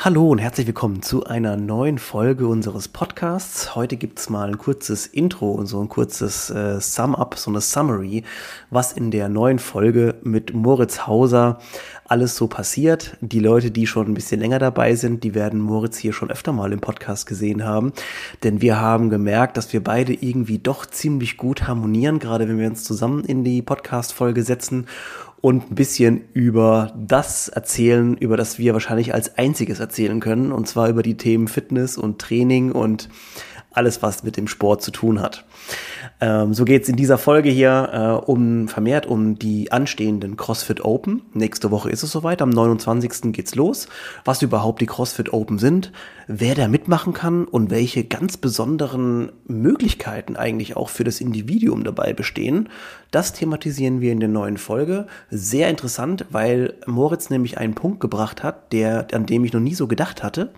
[0.00, 3.74] Hallo und herzlich willkommen zu einer neuen Folge unseres Podcasts.
[3.74, 8.22] Heute gibt's mal ein kurzes Intro und so ein kurzes äh, Sum-up, so eine Summary,
[8.70, 11.58] was in der neuen Folge mit Moritz Hauser
[12.04, 13.16] alles so passiert.
[13.20, 16.52] Die Leute, die schon ein bisschen länger dabei sind, die werden Moritz hier schon öfter
[16.52, 17.92] mal im Podcast gesehen haben.
[18.44, 22.68] Denn wir haben gemerkt, dass wir beide irgendwie doch ziemlich gut harmonieren, gerade wenn wir
[22.68, 24.86] uns zusammen in die Podcast-Folge setzen
[25.40, 30.66] und ein bisschen über das erzählen, über das wir wahrscheinlich als einziges erzählen können, und
[30.66, 33.08] zwar über die Themen Fitness und Training und
[33.78, 35.44] alles, was mit dem Sport zu tun hat.
[36.20, 40.84] Ähm, so geht es in dieser Folge hier äh, um vermehrt um die anstehenden CrossFit
[40.84, 41.22] Open.
[41.32, 43.32] Nächste Woche ist es soweit, am 29.
[43.32, 43.86] geht's los.
[44.24, 45.92] Was überhaupt die CrossFit Open sind,
[46.26, 52.12] wer da mitmachen kann und welche ganz besonderen Möglichkeiten eigentlich auch für das Individuum dabei
[52.12, 52.68] bestehen,
[53.12, 55.06] das thematisieren wir in der neuen Folge.
[55.30, 59.74] Sehr interessant, weil Moritz nämlich einen Punkt gebracht hat, der, an dem ich noch nie
[59.74, 60.50] so gedacht hatte.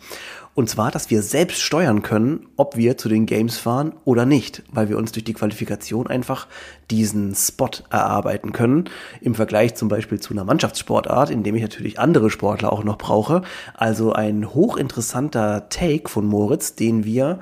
[0.60, 4.62] Und zwar, dass wir selbst steuern können, ob wir zu den Games fahren oder nicht,
[4.70, 6.48] weil wir uns durch die Qualifikation einfach
[6.90, 8.84] diesen Spot erarbeiten können.
[9.22, 12.98] Im Vergleich zum Beispiel zu einer Mannschaftssportart, in dem ich natürlich andere Sportler auch noch
[12.98, 13.40] brauche.
[13.72, 17.38] Also ein hochinteressanter Take von Moritz, den wir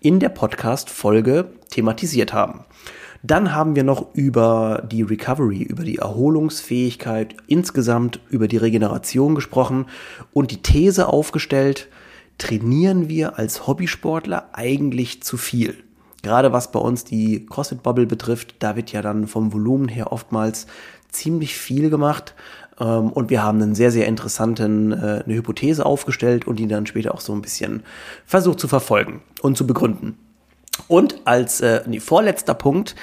[0.00, 2.66] in der Podcast-Folge thematisiert haben.
[3.22, 9.86] Dann haben wir noch über die Recovery, über die Erholungsfähigkeit insgesamt, über die Regeneration gesprochen
[10.34, 11.88] und die These aufgestellt,
[12.38, 15.76] trainieren wir als Hobbysportler eigentlich zu viel.
[16.22, 20.66] Gerade was bei uns die CrossFit-Bubble betrifft, da wird ja dann vom Volumen her oftmals
[21.10, 22.34] ziemlich viel gemacht.
[22.80, 26.86] Ähm, und wir haben einen sehr, sehr interessanten, äh, eine Hypothese aufgestellt und die dann
[26.86, 27.82] später auch so ein bisschen
[28.26, 30.16] versucht zu verfolgen und zu begründen.
[30.86, 32.94] Und als äh, nee, vorletzter Punkt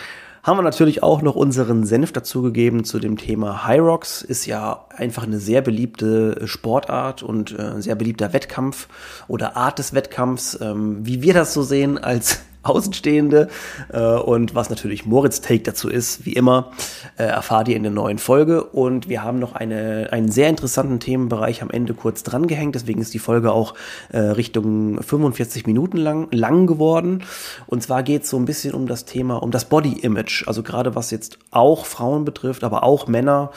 [0.46, 4.22] haben wir natürlich auch noch unseren Senf dazugegeben zu dem Thema High Rocks.
[4.22, 8.88] Ist ja einfach eine sehr beliebte Sportart und äh, sehr beliebter Wettkampf
[9.28, 10.60] oder Art des Wettkampfs.
[10.62, 13.50] Ähm, wie wir das so sehen als Außenstehende
[13.94, 16.72] äh, und was natürlich Moritz Take dazu ist, wie immer,
[17.18, 18.64] äh, erfahrt ihr in der neuen Folge.
[18.64, 23.02] Und wir haben noch eine, einen sehr interessanten Themenbereich am Ende kurz dran gehängt, deswegen
[23.02, 23.76] ist die Folge auch
[24.12, 27.24] äh, Richtung 45 Minuten lang, lang geworden.
[27.68, 30.64] Und zwar geht es so ein bisschen um das Thema, um das Body Image, also
[30.64, 33.52] gerade was jetzt auch Frauen betrifft, aber auch Männer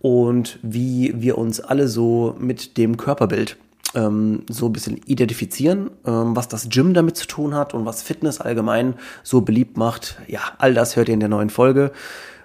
[0.00, 3.56] und wie wir uns alle so mit dem Körperbild
[3.94, 8.02] ähm, so ein bisschen identifizieren, ähm, was das Gym damit zu tun hat und was
[8.02, 10.18] Fitness allgemein so beliebt macht.
[10.26, 11.92] Ja, all das hört ihr in der neuen Folge.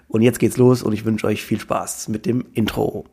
[0.08, 3.06] Und jetzt geht's los und ich wünsche euch viel Spaß mit dem Intro.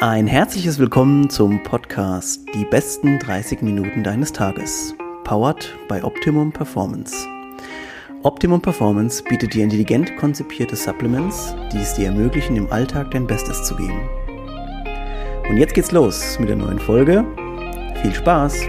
[0.00, 4.94] Ein herzliches Willkommen zum Podcast Die besten 30 Minuten deines Tages.
[5.24, 7.14] Powered by Optimum Performance.
[8.22, 13.64] Optimum Performance bietet dir intelligent konzipierte Supplements, die es dir ermöglichen, im Alltag dein Bestes
[13.64, 14.25] zu geben.
[15.48, 17.24] Und jetzt geht's los mit der neuen Folge.
[18.02, 18.62] Viel Spaß!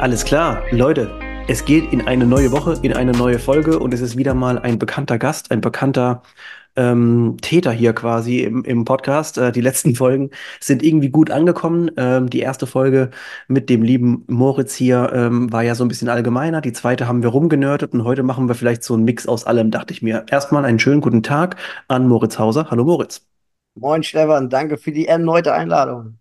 [0.00, 1.10] Alles klar, Leute,
[1.46, 4.58] es geht in eine neue Woche, in eine neue Folge und es ist wieder mal
[4.58, 6.22] ein bekannter Gast, ein bekannter
[6.74, 9.38] ähm, Täter hier quasi im, im Podcast.
[9.38, 11.92] Äh, die letzten Folgen sind irgendwie gut angekommen.
[11.96, 13.10] Ähm, die erste Folge
[13.46, 16.60] mit dem lieben Moritz hier ähm, war ja so ein bisschen allgemeiner.
[16.60, 19.70] Die zweite haben wir rumgenördet und heute machen wir vielleicht so einen Mix aus allem,
[19.70, 20.26] dachte ich mir.
[20.28, 21.54] Erstmal einen schönen guten Tag
[21.86, 22.72] an Moritz Hauser.
[22.72, 23.35] Hallo Moritz.
[23.76, 26.18] Moin Stefan, danke für die erneute Einladung.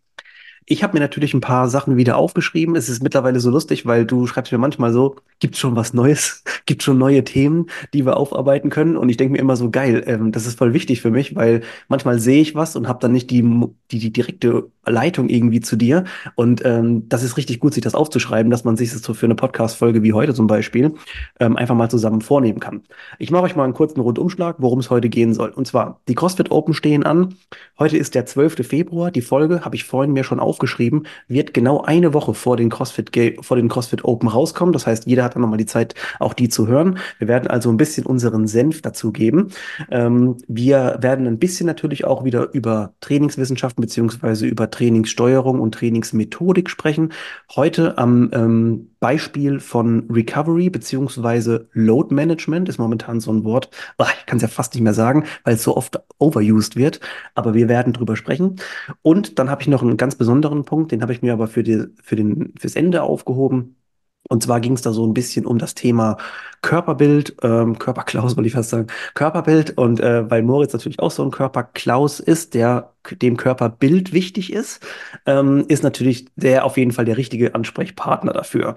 [0.68, 2.76] Ich habe mir natürlich ein paar Sachen wieder aufgeschrieben.
[2.76, 6.44] Es ist mittlerweile so lustig, weil du schreibst mir manchmal so, gibt schon was Neues,
[6.66, 8.98] gibt schon neue Themen, die wir aufarbeiten können.
[8.98, 11.62] Und ich denke mir immer so, geil, ähm, das ist voll wichtig für mich, weil
[11.88, 13.44] manchmal sehe ich was und habe dann nicht die,
[13.92, 16.06] die, die direkte Leitung irgendwie zu dir.
[16.34, 19.28] Und ähm, das ist richtig gut, sich das aufzuschreiben, dass man sich das so für
[19.28, 20.96] eine Podcast-Folge wie heute zum Beispiel
[21.40, 22.81] ähm, einfach mal zusammen vornehmen kann.
[23.20, 25.50] Ich mache euch mal einen kurzen Rundumschlag, worum es heute gehen soll.
[25.50, 27.36] Und zwar, die CrossFit Open stehen an.
[27.78, 28.68] Heute ist der 12.
[28.68, 29.12] Februar.
[29.12, 32.70] Die Folge habe ich vorhin mir schon aufgeschrieben aufgeschrieben, wird genau eine Woche vor den
[32.70, 33.12] CrossFit,
[33.42, 34.72] vor den CrossFit Open rauskommen.
[34.72, 36.98] Das heißt, jeder hat dann nochmal die Zeit, auch die zu hören.
[37.20, 39.50] Wir werden also ein bisschen unseren Senf dazu geben.
[39.92, 46.69] Ähm, wir werden ein bisschen natürlich auch wieder über Trainingswissenschaften beziehungsweise über Trainingssteuerung und Trainingsmethodik
[46.69, 47.12] sprechen.
[47.54, 53.69] Heute am ähm, Beispiel von Recovery beziehungsweise Load Management ist momentan so ein Wort,
[54.00, 57.02] ich kann es ja fast nicht mehr sagen, weil es so oft overused wird,
[57.36, 58.56] aber wir werden drüber sprechen.
[59.04, 61.62] Und dann habe ich noch einen ganz besonderen Punkt, den habe ich mir aber für,
[61.62, 63.75] die, für den, fürs Ende aufgehoben.
[64.27, 66.18] Und zwar ging es da so ein bisschen um das Thema
[66.62, 69.77] Körperbild, ähm, Körperklaus wollte ich fast sagen, Körperbild.
[69.77, 74.86] Und äh, weil Moritz natürlich auch so ein Körperklaus ist, der dem Körperbild wichtig ist,
[75.27, 78.75] ähm, ist natürlich der auf jeden Fall der richtige Ansprechpartner dafür.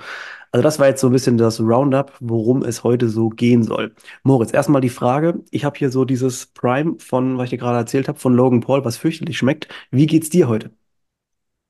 [0.52, 3.94] Also das war jetzt so ein bisschen das Roundup, worum es heute so gehen soll.
[4.22, 5.42] Moritz, erstmal die Frage.
[5.50, 8.60] Ich habe hier so dieses Prime von, was ich dir gerade erzählt habe, von Logan
[8.60, 9.68] Paul, was fürchterlich schmeckt.
[9.90, 10.70] Wie geht's dir heute?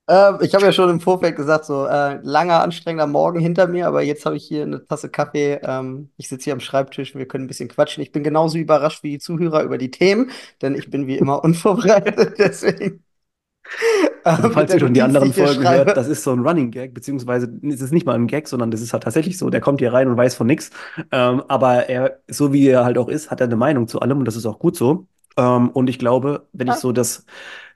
[0.08, 3.87] Ähm, ich habe ja schon im Vorfeld gesagt, so äh, langer, anstrengender Morgen hinter mir,
[3.87, 5.60] aber jetzt habe ich hier eine Tasse Kaffee.
[5.62, 8.02] Ähm, ich sitze hier am Schreibtisch, wir können ein bisschen quatschen.
[8.02, 10.31] Ich bin genauso überrascht wie die Zuhörer über die Themen,
[10.62, 12.38] denn ich bin wie immer unvorbereitet.
[12.38, 13.05] Deswegen
[14.25, 15.69] Also äh, falls ihr schon die anderen Folgen schreibe.
[15.69, 18.70] hört, das ist so ein Running Gag, beziehungsweise es ist nicht mal ein Gag, sondern
[18.70, 20.70] das ist halt tatsächlich so, der kommt hier rein und weiß von nichts.
[21.12, 24.19] Ähm, aber er, so wie er halt auch ist, hat er eine Meinung zu allem
[24.19, 25.06] und das ist auch gut so.
[25.37, 27.25] Ähm, und ich glaube, wenn ich Ah, so das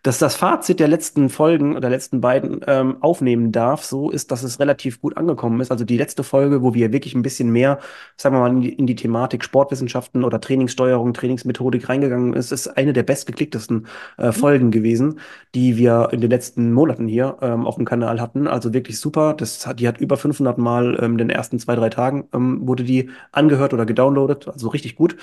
[0.03, 4.43] dass das Fazit der letzten Folgen oder letzten beiden ähm, aufnehmen darf, so ist, dass
[4.43, 5.71] es relativ gut angekommen ist.
[5.71, 7.79] Also die letzte Folge, wo wir wirklich ein bisschen mehr,
[8.17, 12.67] sagen wir mal, in die, in die Thematik Sportwissenschaften oder Trainingssteuerung, Trainingsmethodik reingegangen ist, ist
[12.67, 13.87] eine der bestgeklicktesten
[14.19, 15.21] äh, Folgen gewesen,
[15.55, 18.49] die wir in den letzten Monaten hier ähm, auf dem Kanal hatten.
[18.49, 19.35] Also wirklich super.
[19.35, 22.67] Das hat, die hat über 500 Mal ähm, in den ersten zwei, drei Tagen ähm,
[22.67, 24.49] wurde die angehört oder gedownloadet.
[24.49, 25.17] Also richtig gut.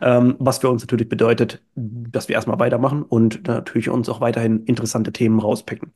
[0.00, 4.64] Ähm, was für uns natürlich bedeutet, dass wir erstmal weitermachen und natürlich uns auch weiterhin
[4.64, 5.92] interessante Themen rauspicken.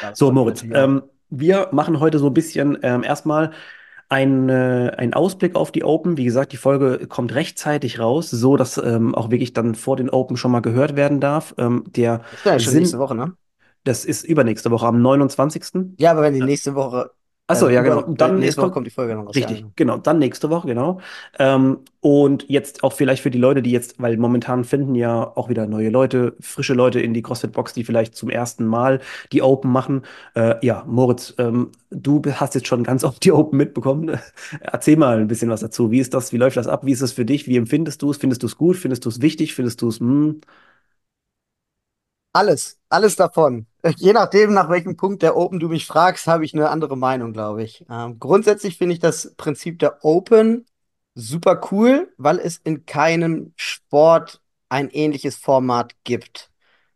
[0.00, 3.52] Ja, das So, Moritz, ähm, wir machen heute so ein bisschen ähm, erstmal
[4.08, 6.16] ein, äh, einen Ausblick auf die Open.
[6.16, 10.10] Wie gesagt, die Folge kommt rechtzeitig raus, so dass ähm, auch wirklich dann vor den
[10.10, 11.54] Open schon mal gehört werden darf.
[11.58, 13.36] Ähm, der Ist ja schon nächste Sinn, Woche, ne?
[13.84, 15.96] das ist übernächste Woche am 29.
[15.98, 17.10] Ja, aber wenn die nächste Woche,
[17.46, 18.00] Achso, also ja, genau.
[18.14, 19.46] dann nächste Woche kommt, die Folge dann raus, ja.
[19.46, 19.96] richtig, genau.
[19.96, 21.00] genau, dann nächste Woche, genau.
[21.38, 25.50] Ähm, und jetzt auch vielleicht für die Leute, die jetzt, weil momentan finden ja auch
[25.50, 29.00] wieder neue Leute, frische Leute in die CrossFit-Box, die vielleicht zum ersten Mal
[29.30, 30.06] die Open machen.
[30.34, 34.18] Äh, ja, Moritz, ähm, du hast jetzt schon ganz oft die Open mitbekommen.
[34.60, 35.90] Erzähl mal ein bisschen was dazu.
[35.90, 36.32] Wie ist das?
[36.32, 36.86] Wie läuft das ab?
[36.86, 37.46] Wie ist es für dich?
[37.46, 38.16] Wie empfindest du es?
[38.16, 38.78] Findest du es gut?
[38.78, 39.54] Findest du es wichtig?
[39.54, 40.40] Findest du es, hm?
[42.34, 43.66] Alles, alles davon.
[43.96, 47.32] Je nachdem, nach welchem Punkt der Open du mich fragst, habe ich eine andere Meinung,
[47.32, 47.84] glaube ich.
[47.88, 50.66] Ähm, grundsätzlich finde ich das Prinzip der Open
[51.14, 56.50] super cool, weil es in keinem Sport ein ähnliches Format gibt.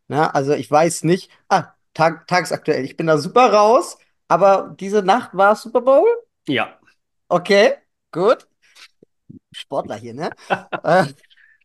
[0.08, 5.02] Na, also ich weiß nicht, ah, Tag, tagesaktuell, ich bin da super raus, aber diese
[5.02, 6.06] Nacht war Super Bowl.
[6.48, 6.78] Ja.
[7.28, 7.74] Okay,
[8.10, 8.48] gut.
[9.52, 10.30] Sportler hier, ne?
[10.82, 11.06] Äh,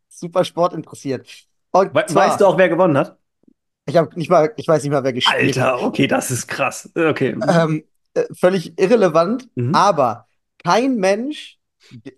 [0.10, 1.28] super Sport interessiert.
[1.72, 3.18] Und We weißt du auch, wer gewonnen hat?
[3.86, 5.74] Ich habe nicht mal, ich weiß nicht mal, wer gespielt hat.
[5.74, 6.90] Alter, okay, das ist krass.
[6.96, 7.36] Okay.
[7.48, 7.84] Ähm,
[8.14, 9.76] äh, völlig irrelevant, Mhm.
[9.76, 10.28] aber
[10.64, 11.58] kein Mensch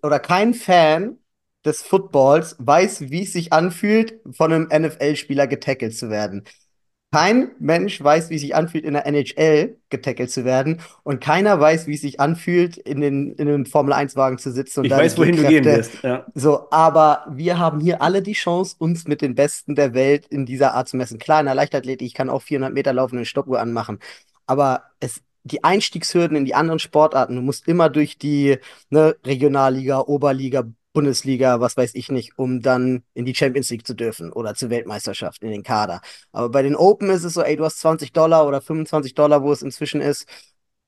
[0.03, 1.17] oder kein Fan
[1.65, 6.43] des Footballs weiß, wie es sich anfühlt, von einem NFL-Spieler getackelt zu werden.
[7.15, 10.81] Kein Mensch weiß, wie es sich anfühlt, in der NHL getackelt zu werden.
[11.03, 14.87] Und keiner weiß, wie es sich anfühlt, in, den, in einem Formel-1-Wagen zu sitzen und
[14.87, 16.03] Ich weiß, wohin du gehen wirst.
[16.03, 16.25] Ja.
[16.33, 20.45] So, aber wir haben hier alle die Chance, uns mit den Besten der Welt in
[20.45, 21.17] dieser Art zu messen.
[21.17, 23.99] Klar, in der Leichtathletik, ich kann auch 400 Meter laufen und eine Stoppuhr anmachen.
[24.45, 28.57] Aber es, die Einstiegshürden in die anderen Sportarten, du musst immer durch die
[28.89, 30.65] ne, Regionalliga, Oberliga,
[30.95, 34.71] Bundesliga, was weiß ich nicht, um dann in die Champions League zu dürfen oder zur
[34.71, 36.01] Weltmeisterschaft in den Kader.
[36.31, 39.43] Aber bei den Open ist es so, ey, du hast 20 Dollar oder 25 Dollar,
[39.43, 40.27] wo es inzwischen ist,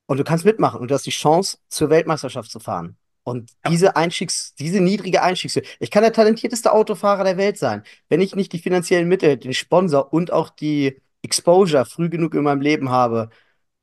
[0.07, 2.97] und du kannst mitmachen und du hast die Chance, zur Weltmeisterschaft zu fahren.
[3.23, 3.71] Und Ja.
[3.71, 7.83] diese Einstiegs, diese niedrige Einstiegshürde, ich kann der talentierteste Autofahrer der Welt sein.
[8.07, 12.43] Wenn ich nicht die finanziellen Mittel, den Sponsor und auch die Exposure früh genug in
[12.43, 13.29] meinem Leben habe,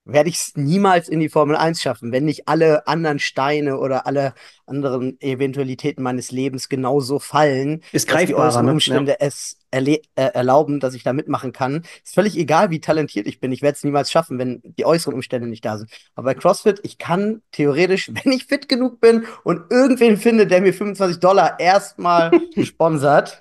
[0.05, 4.07] werde ich es niemals in die Formel Eins schaffen, wenn nicht alle anderen Steine oder
[4.07, 4.35] alle
[4.67, 8.71] anderen Eventualitäten meines Lebens genauso fallen, Ist dass die äußeren ne?
[8.71, 8.73] Ja.
[8.75, 11.85] Umstände es erle äh, erlauben, dass ich da mitmachen kann.
[12.05, 13.51] Ist völlig egal, wie talentiert ich bin.
[13.51, 15.91] Ich werde es niemals schaffen, wenn die äußeren Umstände nicht da sind.
[16.15, 20.61] Aber bei CrossFit, ich kann theoretisch, wenn ich fit genug bin und irgendwen finde, der
[20.61, 22.31] mir 25 Dollar erstmal
[22.63, 23.39] sponsert,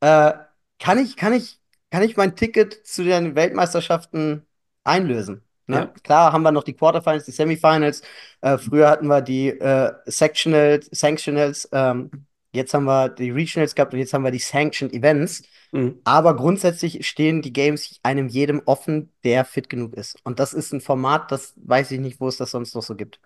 [0.00, 0.32] äh,
[0.80, 4.42] kann ich, kann ich, kann ich mein Ticket zu den Weltmeisterschaften
[4.82, 5.42] einlösen.
[5.70, 5.76] Ne?
[5.76, 5.94] Ja.
[6.02, 8.02] Klar haben wir noch die Quarterfinals, die Semifinals.
[8.40, 11.68] Äh, früher hatten wir die äh, Sectionals, Sanctionals.
[11.72, 12.10] Ähm,
[12.52, 15.42] jetzt haben wir die Regionals gehabt und jetzt haben wir die Sanctioned Events.
[15.72, 16.00] Mhm.
[16.04, 20.18] Aber grundsätzlich stehen die Games einem jedem offen, der fit genug ist.
[20.24, 22.96] Und das ist ein Format, das weiß ich nicht, wo es das sonst noch so
[22.96, 23.20] gibt.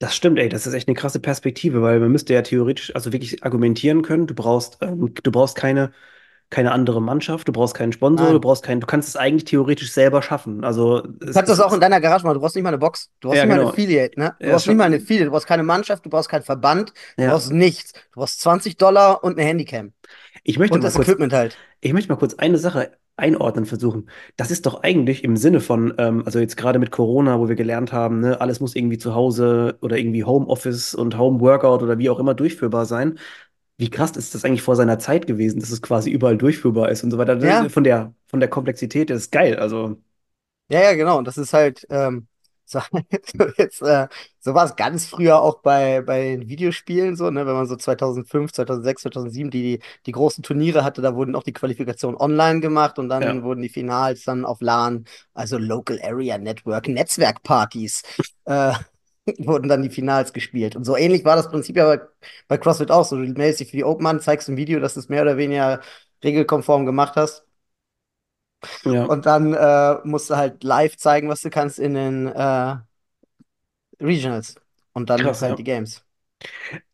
[0.00, 3.12] Das stimmt, ey, das ist echt eine krasse Perspektive, weil man müsste ja theoretisch, also
[3.12, 4.26] wirklich argumentieren können.
[4.26, 5.92] Du brauchst, ähm, du brauchst keine,
[6.50, 8.40] keine andere Mannschaft, du brauchst keinen Sponsor, du Nein.
[8.40, 10.64] brauchst keinen, du kannst es eigentlich theoretisch selber schaffen.
[10.64, 12.34] Also Du kannst das auch in deiner Garage machen.
[12.34, 13.10] Du brauchst nicht mal eine Box.
[13.20, 14.36] Du brauchst ja nicht mal eine genau, Affiliate, ne?
[14.38, 15.24] Du ja brauchst nicht mal eine Affiliate.
[15.26, 17.30] Du brauchst keine Mannschaft, du brauchst keinen Verband, du ja.
[17.30, 17.92] brauchst nichts.
[17.92, 19.92] Du brauchst 20 Dollar und eine Handycam.
[20.44, 21.56] Ich möchte Und mal das kurz, Equipment halt.
[21.80, 24.10] ich möchte mal kurz eine Sache einordnen versuchen.
[24.36, 27.54] Das ist doch eigentlich im Sinne von, ähm, also jetzt gerade mit Corona, wo wir
[27.54, 32.10] gelernt haben, ne, alles muss irgendwie zu Hause oder irgendwie Homeoffice und Homeworkout oder wie
[32.10, 33.18] auch immer durchführbar sein.
[33.76, 37.02] Wie krass ist das eigentlich vor seiner Zeit gewesen, dass es quasi überall durchführbar ist
[37.04, 37.40] und so weiter.
[37.40, 39.56] Ja, Von der, von der Komplexität ist geil.
[39.58, 40.00] Also,
[40.68, 41.18] ja, ja, genau.
[41.18, 42.28] Und das ist halt, ähm,
[42.66, 42.80] So,
[43.58, 44.08] jetzt, äh,
[44.40, 47.46] so war es ganz früher auch bei, bei den Videospielen so, ne?
[47.46, 51.52] Wenn man so 2005, 2006, 2007 die, die großen Turniere hatte, da wurden auch die
[51.52, 53.42] Qualifikationen online gemacht und dann Ja.
[53.42, 55.04] wurden die Finals dann auf LAN,
[55.34, 58.02] also Local Area Network, Netzwerkpartys,
[58.46, 58.72] äh,
[59.38, 60.76] wurden dann die Finals gespielt.
[60.76, 62.00] Und so ähnlich war das Prinzip ja bei,
[62.48, 63.16] bei CrossFit auch so.
[63.16, 65.36] Du meldest dich für die Open an, zeigst ein Video, dass du es mehr oder
[65.36, 65.80] weniger
[66.22, 67.44] regelkonform gemacht hast.
[68.84, 72.76] Ja, Und dann äh, musst du halt live zeigen, was du kannst in den äh,
[74.00, 74.54] Regionals.
[74.92, 75.56] Und dann krass, halt ja.
[75.56, 76.04] die Games.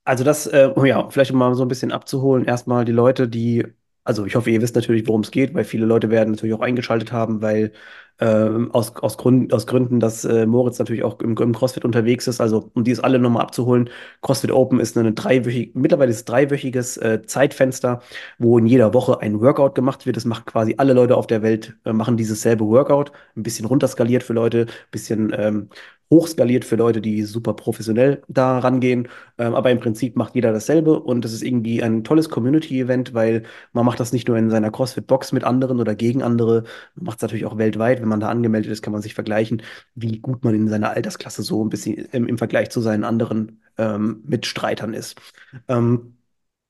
[0.04, 3.28] Also das, äh, oh ja, vielleicht um mal so ein bisschen abzuholen, erstmal die Leute,
[3.28, 3.66] die,
[4.04, 6.60] also ich hoffe, ihr wisst natürlich, worum es geht, weil viele Leute werden natürlich auch
[6.60, 7.72] eingeschaltet haben, weil
[8.20, 12.26] ähm, aus, aus, Grund, aus Gründen, dass äh, Moritz natürlich auch im, im CrossFit unterwegs
[12.26, 13.90] ist, also um die es alle nochmal abzuholen,
[14.22, 18.00] CrossFit Open ist eine dreiwöchige, mittlerweile ist es dreiwöchiges äh, Zeitfenster,
[18.38, 20.16] wo in jeder Woche ein Workout gemacht wird.
[20.16, 23.66] Das machen quasi alle Leute auf der Welt, äh, machen dieses selbe Workout, ein bisschen
[23.66, 25.68] runterskaliert für Leute, ein bisschen ähm,
[26.10, 29.08] hochskaliert für Leute, die super professionell da rangehen.
[29.38, 33.44] Ähm, aber im Prinzip macht jeder dasselbe und es ist irgendwie ein tolles Community-Event, weil
[33.72, 36.64] man macht das nicht nur in seiner CrossFit-Box mit anderen oder gegen andere,
[36.96, 38.00] man macht es natürlich auch weltweit.
[38.00, 39.62] Wenn man da angemeldet ist, kann man sich vergleichen,
[39.94, 43.62] wie gut man in seiner Altersklasse so ein bisschen im, im Vergleich zu seinen anderen
[43.78, 45.20] ähm, Mitstreitern ist.
[45.68, 46.14] Ähm,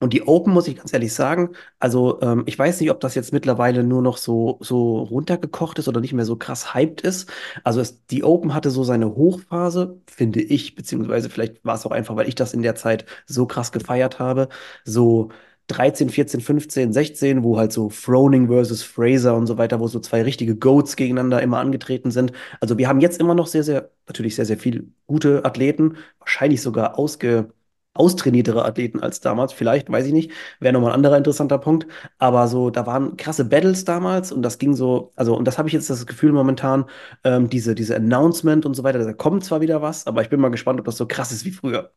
[0.01, 3.15] und die Open, muss ich ganz ehrlich sagen, also ähm, ich weiß nicht, ob das
[3.15, 7.31] jetzt mittlerweile nur noch so, so runtergekocht ist oder nicht mehr so krass hyped ist.
[7.65, 11.91] Also es, die Open hatte so seine Hochphase, finde ich, beziehungsweise vielleicht war es auch
[11.91, 14.49] einfach, weil ich das in der Zeit so krass gefeiert habe.
[14.85, 15.31] So
[15.67, 20.01] 13, 14, 15, 16, wo halt so Froning versus Fraser und so weiter, wo so
[20.01, 22.33] zwei richtige Goats gegeneinander immer angetreten sind.
[22.61, 26.63] Also wir haben jetzt immer noch sehr, sehr, natürlich sehr, sehr viele gute Athleten, wahrscheinlich
[26.63, 27.53] sogar ausge
[27.95, 29.53] austrainiertere Athleten als damals.
[29.53, 30.31] Vielleicht, weiß ich nicht.
[30.61, 31.87] Wäre nochmal ein anderer interessanter Punkt.
[32.19, 35.69] Aber so, da waren krasse Battles damals und das ging so, also, und das habe
[35.69, 36.87] ich jetzt das Gefühl momentan,
[37.25, 40.41] ähm, diese, diese Announcement und so weiter, da kommt zwar wieder was, aber ich bin
[40.41, 41.93] mal gespannt, ob das so krass ist wie früher.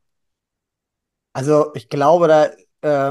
[1.34, 2.50] Also ich glaube, da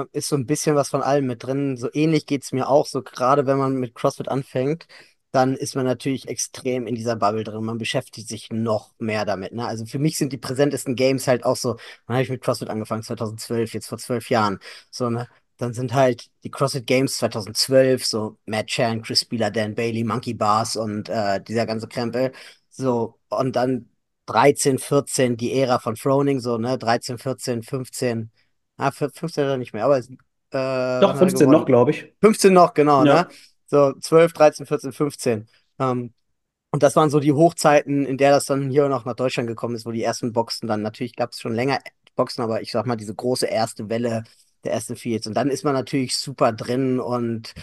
[0.03, 1.77] äh, ist so ein bisschen was von allem mit drin.
[1.77, 2.87] So ähnlich geht es mir auch.
[2.87, 4.87] So gerade wenn man mit CrossFit anfängt,
[5.33, 7.65] dann ist man natürlich extrem in dieser Bubble drin.
[7.65, 9.53] Man beschäftigt sich noch mehr damit.
[9.53, 9.67] Ne?
[9.67, 12.69] Also für mich sind die präsentesten Games halt auch so, wann habe ich mit CrossFit
[12.69, 13.03] angefangen?
[13.03, 14.61] 2012, jetzt vor zwölf Jahren.
[14.91, 15.27] So, ne?
[15.57, 20.35] Dann sind halt die CrossFit Games 2012, so Matt Chan, Chris Spieler, Dan Bailey, Monkey
[20.35, 22.33] Bars und äh, dieser ganze Krempel.
[22.69, 23.89] So, und dann
[24.27, 26.77] 13, 14, die Ära von Froning, so, ne?
[26.77, 28.31] 13, 14, 15.
[28.77, 30.11] Ah, 15 oder nicht mehr, aber äh, Doch,
[30.51, 32.13] wann hat er 15 noch, glaube ich.
[32.21, 33.29] 15 noch, genau, ne?
[33.73, 35.49] So 12, 13, 14, 15.
[35.79, 36.13] Ähm,
[36.73, 39.77] und das waren so die Hochzeiten, in der das dann hier noch nach Deutschland gekommen
[39.77, 41.81] ist, wo die ersten Boxen dann, natürlich gab es schon länger
[42.17, 44.25] Boxen, aber ich sag mal, diese große erste Welle
[44.65, 45.27] der ersten Fields.
[45.27, 47.55] Und dann ist man natürlich super drin und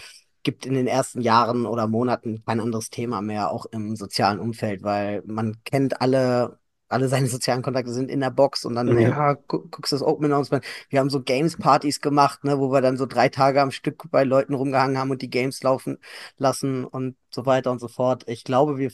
[0.42, 4.82] gibt in den ersten Jahren oder Monaten kein anderes Thema mehr, auch im sozialen Umfeld,
[4.82, 6.59] weil man kennt alle.
[6.90, 10.02] Alle seine sozialen Kontakte sind in der Box und dann, ja, ja, gu guckst das
[10.02, 10.64] Open Announcement.
[10.88, 14.24] Wir haben so Games-Partys gemacht, ne, wo wir dann so drei Tage am Stück bei
[14.24, 15.98] Leuten rumgehangen haben und die Games laufen
[16.36, 18.24] lassen und so weiter und so fort.
[18.26, 18.90] Ich glaube, wir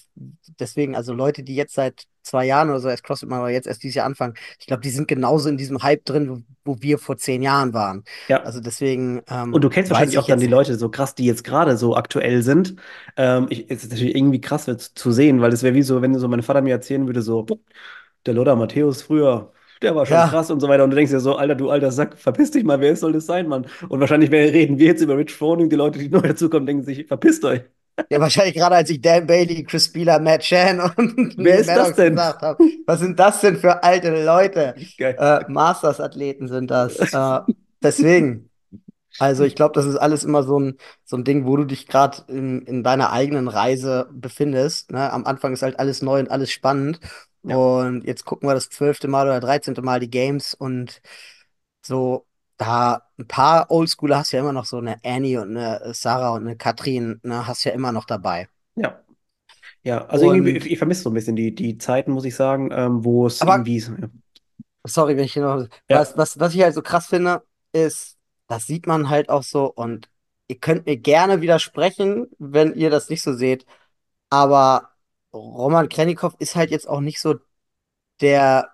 [0.61, 3.67] deswegen, also Leute, die jetzt seit zwei Jahren oder so erst CrossFit machen oder jetzt
[3.67, 6.83] erst dieses Jahr anfangen, ich glaube, die sind genauso in diesem Hype drin, wo, wo
[6.83, 8.05] wir vor zehn Jahren waren.
[8.29, 8.43] ja.
[8.43, 11.45] Also deswegen Und ähm, du kennst wahrscheinlich auch dann die Leute so krass, die jetzt
[11.45, 12.77] gerade so aktuell sind.
[13.17, 16.03] Ähm, ich, es ist natürlich irgendwie krass wird zu sehen, weil es wäre wie so,
[16.03, 17.47] wenn so mein Vater mir erzählen würde, so,
[18.27, 19.53] der Lothar Matthäus früher,
[19.83, 20.85] der war schon ja, krass und so weiter.
[20.85, 23.27] Und du denkst dir so, Alter, du alter Sack, verpiss dich mal, wer soll das
[23.27, 23.67] sein, Mann?
[23.89, 27.07] Und wahrscheinlich reden wir jetzt über Rich Froning, die Leute, die neu dazukommen, denken sich,
[27.07, 27.63] verpisst euch.
[28.11, 31.95] Ja, wahrscheinlich gerade als ich Dan Bailey, Chris Spieler, Matt Chan und Wer ist das
[31.95, 32.13] denn?
[32.13, 34.75] gesagt habe, was sind das denn für alte Leute?
[35.17, 36.99] Äh, Masters-Athleten sind das.
[37.13, 37.41] Äh,
[37.83, 38.51] deswegen.
[39.19, 41.87] Also ich glaube, das ist alles immer so ein, so ein Ding, wo du dich
[41.87, 44.93] gerade in, in deiner eigenen Reise befindest.
[44.93, 45.11] Ne?
[45.13, 47.01] Am Anfang ist halt alles neu und alles spannend.
[47.43, 51.01] Ja, Und jetzt gucken wir das zwölfte Mal oder dreizehnte Mal die Games und
[51.83, 52.27] so,
[52.57, 56.31] da ein paar Oldschooler hast du ja immer noch so eine Annie und eine Sarah
[56.31, 58.49] und eine Katrin, ne, hast du ja immer noch dabei.
[58.77, 59.03] ja.
[59.83, 62.35] Ja, also irgendwie, ich, Und, ich vermisse so ein bisschen die, die Zeiten, muss ich
[62.35, 64.09] sagen, ähm, wo es irgendwie, ja,
[64.85, 68.19] sorry, wenn ich hier noch, ja, was, was, was ich halt so krass finde, ist,
[68.49, 70.09] das sieht man halt auch so und
[70.49, 73.67] ihr könnt mir gerne widersprechen, wenn ihr das nicht so seht.
[74.31, 74.91] Aber
[75.33, 77.37] Roman Krennikov ist halt jetzt auch nicht so
[78.21, 78.73] der,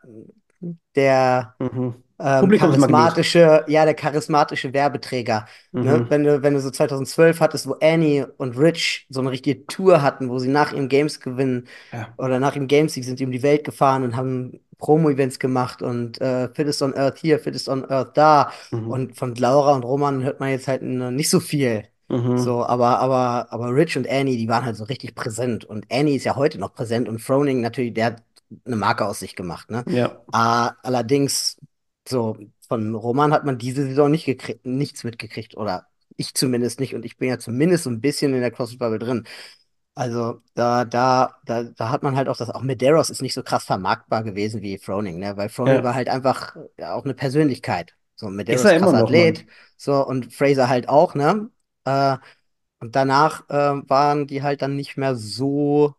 [0.94, 2.02] der mhm.
[2.22, 5.46] Ähm, charismatische, ja, der charismatische Werbeträger.
[5.72, 5.98] Ne?
[5.98, 6.10] Mhm.
[6.10, 10.02] Wenn du, wenn du so 2012 hattest, wo Annie und Rich so eine richtige Tour
[10.02, 12.08] hatten, wo sie nach ihrem Games gewinnen Ja.
[12.18, 16.20] oder nach dem Games-Sieg sind die um die Welt gefahren und haben Promo-Events gemacht und
[16.20, 18.50] äh, Fittest on Earth hier, Fittest on Earth da.
[18.70, 18.90] Mhm.
[18.90, 21.84] Und von Laura und Roman hört man jetzt halt nicht so viel.
[22.08, 22.36] Mhm.
[22.38, 25.64] So, aber, aber, aber Rich und Annie, die waren halt so richtig präsent.
[25.64, 28.22] Und Annie ist ja heute noch präsent und Froning natürlich, der hat
[28.66, 29.82] eine Marke aus sich gemacht, ne?
[29.88, 31.56] Ja, Ah, allerdings,
[32.08, 32.36] so
[32.68, 37.04] von Roman hat man diese Saison nicht gekriegt, nichts mitgekriegt oder ich zumindest nicht und
[37.04, 39.26] ich bin ja zumindest so ein bisschen in der CrossFit-Bubble drin.
[39.94, 43.42] Also da, da, da, da hat man halt auch das, auch Medeiros ist nicht so
[43.42, 45.36] krass vermarktbar gewesen wie Froning, ne?
[45.36, 45.94] Weil Froning war ja.
[45.94, 47.94] halt einfach ja, auch eine Persönlichkeit.
[48.14, 49.34] So, Ist Medeiros er immer krasser noch, Mann.
[49.34, 51.50] Athlet, so und Fraser halt auch, ne?
[51.84, 52.16] Äh,
[52.80, 55.94] und danach äh, waren die halt dann nicht mehr so,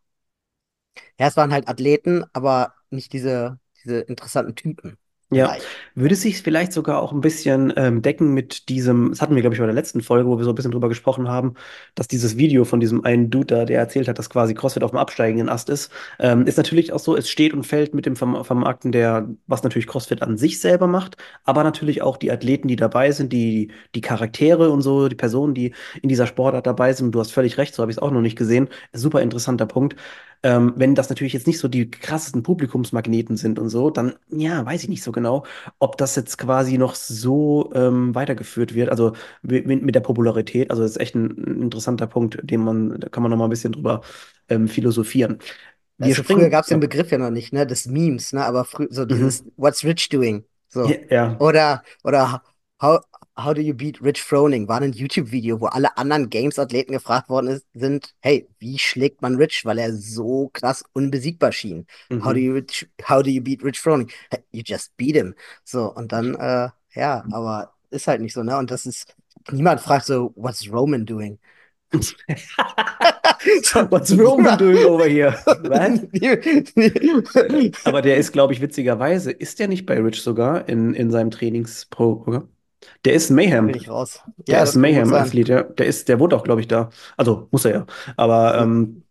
[1.20, 4.98] ja, es waren halt Athleten, aber nicht diese, diese interessanten Typen,
[5.36, 5.56] Ja,
[5.96, 9.56] würde sich vielleicht sogar auch ein bisschen ähm, decken mit diesem, das hatten wir, glaube
[9.56, 11.54] ich, bei der letzten Folge, wo wir so ein bisschen drüber gesprochen haben,
[11.96, 14.92] dass dieses Video von diesem einen Dude da, der erzählt hat, dass quasi CrossFit auf
[14.92, 18.16] dem absteigenden Ast ist, ähm, ist natürlich auch so, es steht und fällt mit dem
[18.16, 22.68] Verm Vermarkten der, was natürlich CrossFit an sich selber macht, aber natürlich auch die Athleten,
[22.68, 26.94] die dabei sind, die, die Charaktere und so, die Personen, die in dieser Sportart dabei
[26.94, 27.14] sind.
[27.14, 28.70] Du hast völlig recht, so habe ich es auch noch nicht gesehen.
[28.94, 29.96] Super interessanter Punkt.
[30.44, 34.66] Ähm, wenn das natürlich jetzt nicht so die krassesten Publikumsmagneten sind und so, dann ja,
[34.66, 35.46] weiß ich nicht so genau,
[35.80, 38.90] ob das jetzt quasi noch so ähm, weitergeführt wird.
[38.90, 40.70] Also mit, mit der Popularität.
[40.70, 41.32] Also das ist echt ein,
[41.64, 44.02] interessanter Punkt, den man, da kann man noch mal ein bisschen drüber
[44.50, 45.40] ähm, philosophieren.
[45.98, 46.50] Wir Weißt du, früher springen.
[46.50, 46.80] gab es den Ja.
[46.80, 49.52] Begriff ja noch nicht, ne, des Memes, ne, aber frü so dieses Mhm.
[49.56, 50.46] What's Rich doing?
[50.70, 50.98] So.
[51.10, 52.42] Ja, Oder, oder
[52.82, 53.00] How,
[53.36, 54.68] how do you beat Rich Froning?
[54.68, 59.36] War ein YouTube-Video, wo alle anderen Games-Athleten gefragt worden ist, sind, hey, wie schlägt man
[59.36, 61.88] Rich, weil er so krass unbesiegbar schien?
[62.12, 62.48] How do mhm.
[62.58, 62.62] you,
[63.08, 64.12] how do you beat Rich Froning?
[64.30, 65.36] Hey, You just beat him.
[65.64, 68.58] So, und dann, äh, ja, aber ist halt nicht so, ne?
[68.58, 69.16] Und das ist,
[69.52, 71.40] niemand fragt so, what's Roman doing?
[73.90, 75.38] What's Roman doing over here?
[77.84, 81.30] Aber der ist, glaube ich, witzigerweise, ist der nicht bei Rich sogar in, in seinem
[81.30, 82.50] Trainingsprogramm?
[83.06, 83.68] Der ist ein Mayhem.
[83.68, 84.22] Bin ich raus.
[84.48, 85.32] Der Ja, ist gut sein.
[85.34, 85.64] Mayhem-Athlet, ja.
[85.64, 86.90] Der ist, der wohnt auch, glaube ich, da.
[87.18, 87.86] Also muss er ja.
[88.18, 89.04] Aber ähm,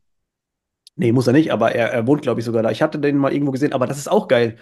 [0.97, 2.71] nee, muss er nicht, aber er, er wohnt, glaube ich, sogar da.
[2.71, 4.57] Ich hatte den mal irgendwo gesehen, aber das ist auch geil.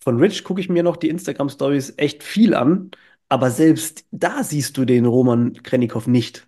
[0.00, 2.90] Von Rich gucke ich mir noch die Instagram-Stories echt viel an,
[3.28, 6.46] aber selbst da siehst du den Roman Krennikov nicht.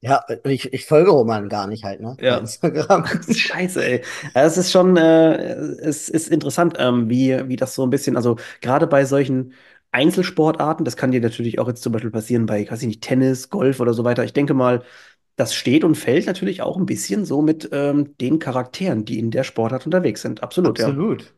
[0.00, 2.14] Ja, ich, ich folge Roman gar nicht halt, ne?
[2.20, 2.36] Ja.
[2.38, 3.06] Instagram.
[3.34, 4.02] Scheiße, ey.
[4.34, 8.36] Es ist schon, äh, es ist interessant, ähm, wie, wie das so ein bisschen, also
[8.60, 9.54] gerade bei solchen
[9.94, 13.50] Einzelsportarten, das kann dir natürlich auch jetzt zum Beispiel passieren bei, weiß ich nicht, Tennis,
[13.50, 14.24] Golf oder so weiter.
[14.24, 14.82] Ich denke mal,
[15.36, 19.30] das steht und fällt natürlich auch ein bisschen so mit ähm, den Charakteren, die in
[19.30, 20.42] der Sportart unterwegs sind.
[20.42, 20.96] Absolut, ja.
[20.96, 21.32] Absolut.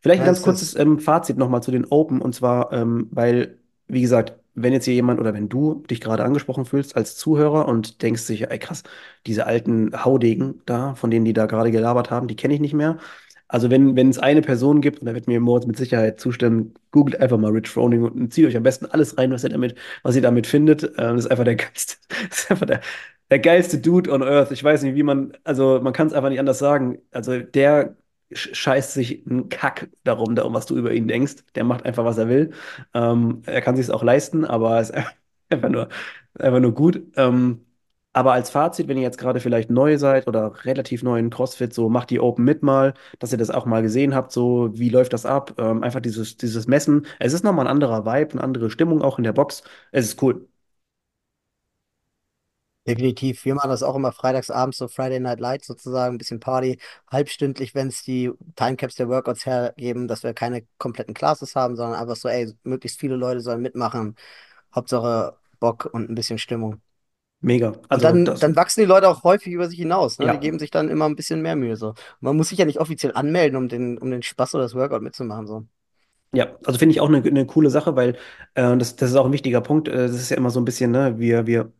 [0.00, 2.20] Vielleicht ein Ja, ganz es kurzes ähm, Fazit nochmal zu den Open.
[2.20, 6.24] Und zwar, ähm, weil, wie gesagt, wenn jetzt hier jemand oder wenn du dich gerade
[6.24, 8.82] angesprochen fühlst als Zuhörer und denkst sich, ey krass,
[9.26, 12.74] diese alten Haudegen da, von denen die da gerade gelabert haben, die kenne ich nicht
[12.74, 12.98] mehr.
[13.52, 16.74] Also wenn, wenn es eine Person gibt, und da wird mir Moritz mit Sicherheit zustimmen,
[16.90, 19.74] googelt einfach mal Rich Froning und zieht euch am besten alles rein, was ihr damit,
[20.02, 20.84] was ihr damit findet.
[20.84, 21.96] Ähm, das ist einfach der geilste,
[22.30, 22.80] das ist einfach der,
[23.30, 24.50] der geilste Dude on Earth.
[24.52, 26.98] Ich weiß nicht, wie man, also man kann es einfach nicht anders sagen.
[27.12, 27.96] Also der
[28.32, 31.36] sch- scheißt sich einen Kack darum, darum, was du über ihn denkst.
[31.54, 32.50] Der macht einfach, was er will.
[32.94, 34.96] Ähm, er kann sich es auch leisten, aber es ist
[35.50, 35.88] einfach nur,
[36.38, 37.02] einfach nur gut.
[37.16, 37.64] Ähm,
[38.12, 41.72] aber als Fazit, wenn ihr jetzt gerade vielleicht neu seid oder relativ neu in CrossFit,
[41.72, 44.90] so macht die Open mit mal, dass ihr das auch mal gesehen habt, so wie
[44.90, 45.54] läuft das ab?
[45.58, 47.06] Ähm, einfach dieses, dieses Messen.
[47.18, 49.62] Es ist nochmal ein anderer Vibe, eine andere Stimmung auch in der Box.
[49.92, 50.46] Es ist cool.
[52.86, 53.44] definitiv.
[53.44, 56.78] Wir machen das auch immer freitags abends, so Friday Night Lights sozusagen, ein bisschen Party,
[57.10, 62.00] halbstündlich, wenn es die Timecaps der Workouts hergeben, dass wir keine kompletten Classes haben, sondern
[62.00, 64.16] einfach so, ey, möglichst viele Leute sollen mitmachen.
[64.74, 66.80] Hauptsache Bock und ein bisschen Stimmung.
[67.42, 67.68] Mega.
[67.70, 70.26] Und Also dann, dann wachsen die Leute auch häufig über sich hinaus, ne?
[70.26, 70.38] Die ja.
[70.38, 71.88] geben sich dann immer ein bisschen mehr Mühe, so.
[71.88, 74.74] Und man muss sich ja nicht offiziell anmelden, um den, um den Spaß oder das
[74.74, 75.64] Workout mitzumachen, so.
[76.34, 78.16] Ja, also finde ich auch eine, eine coole Sache, weil
[78.54, 79.88] äh, das, das ist auch ein wichtiger Punkt.
[79.88, 81.72] Äh, das ist ja immer so ein bisschen, ne, wir, wir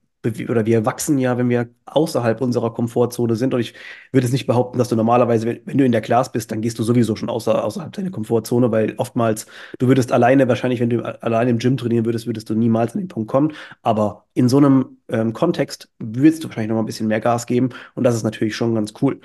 [0.48, 3.54] oder wir wachsen ja, wenn wir außerhalb unserer Komfortzone sind.
[3.54, 3.74] Und ich
[4.12, 6.78] würde es nicht behaupten, dass du normalerweise, wenn, du in der Class bist, dann gehst
[6.78, 9.46] du sowieso schon außer, außerhalb deiner Komfortzone, weil oftmals,
[9.78, 13.00] du würdest alleine, wahrscheinlich, wenn du alleine im Gym trainieren würdest, würdest du niemals an
[13.00, 13.52] den Punkt kommen.
[13.82, 17.46] Aber in so einem ähm, Kontext würdest du wahrscheinlich noch mal ein bisschen mehr Gas
[17.46, 17.70] geben.
[17.94, 19.20] Und das ist natürlich schon ganz cool.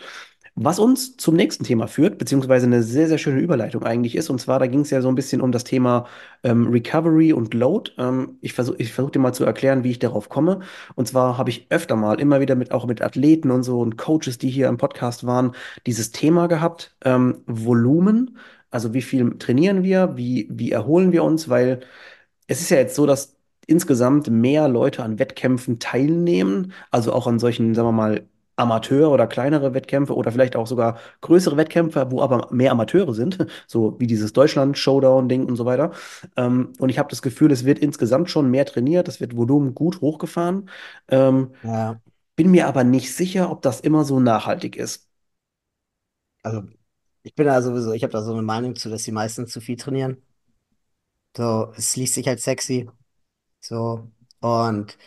[0.60, 4.41] Was uns zum nächsten Thema führt, beziehungsweise eine sehr, sehr schöne Überleitung eigentlich ist, und
[4.41, 6.08] zwar, da ging es ja so ein bisschen um das Thema
[6.43, 7.91] ähm, Recovery und Load.
[8.00, 10.62] Ähm, ich versuche ich versuch dir mal zu erklären, wie ich darauf komme.
[10.96, 13.98] Und zwar habe ich öfter mal, immer wieder mit, auch mit Athleten und so und
[13.98, 15.52] Coaches, die hier im Podcast waren,
[15.86, 18.38] dieses Thema gehabt, ähm, Volumen.
[18.72, 21.82] Also wie viel trainieren wir, wie, wie erholen wir uns, weil
[22.48, 27.38] es ist ja jetzt so, dass insgesamt mehr Leute an Wettkämpfen teilnehmen, also auch an
[27.39, 32.22] solchen, sagen wir mal, Amateur- oder kleinere Wettkämpfe oder vielleicht auch sogar größere Wettkämpfe, wo
[32.22, 35.91] aber mehr Amateure sind, so wie dieses Deutschland-Showdown-Ding und so weiter.
[36.38, 39.76] Ähm, und ich habe das Gefühl, es wird insgesamt schon mehr trainiert, es wird Volumen
[39.76, 40.70] gut hochgefahren.
[41.10, 42.02] Ähm, Ja,
[42.36, 45.08] bin mir aber nicht sicher, ob das immer so nachhaltig ist.
[46.43, 46.63] also
[47.24, 49.62] Ich bin da sowieso, ich habe da so eine Meinung zu, dass die meisten zu
[49.62, 50.24] viel trainieren.
[51.36, 52.89] So, es liest sich halt sexy.
[53.62, 54.98] So, und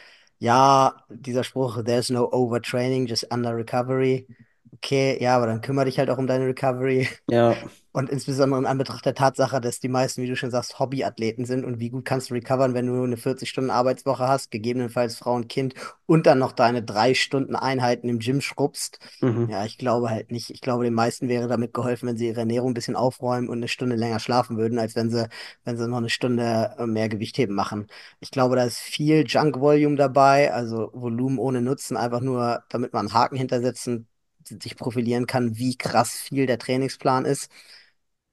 [0.40, 4.28] ja, dieser Spruch, there's no overtraining, just under recovery.
[4.74, 7.08] Okay, ja, aber dann kümmere dich halt auch um deine Recovery.
[7.28, 7.56] Ja.
[7.92, 11.64] Und insbesondere in Anbetracht der Tatsache, dass die meisten, wie du schon sagst, Hobbyathleten sind
[11.64, 15.74] und wie gut kannst du recovern, wenn du eine 40-Stunden-Arbeitswoche hast, gegebenenfalls Frau und Kind
[16.06, 19.00] und dann noch deine drei Stunden Einheiten im Gym schrubbst.
[19.20, 19.48] Mhm.
[19.50, 20.50] Ja, ich glaube halt nicht.
[20.50, 23.58] Ich glaube, den meisten wäre damit geholfen, wenn sie ihre Ernährung ein bisschen aufräumen und
[23.58, 25.28] eine Stunde länger schlafen würden, als wenn sie,
[25.64, 27.88] wenn sie noch eine Stunde äh, mehr Gewichtheben machen.
[28.20, 33.06] Ich glaube, da ist viel Junk-Volume dabei, also Volumen ohne Nutzen, einfach nur, damit man
[33.08, 34.06] einen Haken hintersetzen,
[34.44, 37.50] sich profilieren kann, wie krass viel der Trainingsplan ist.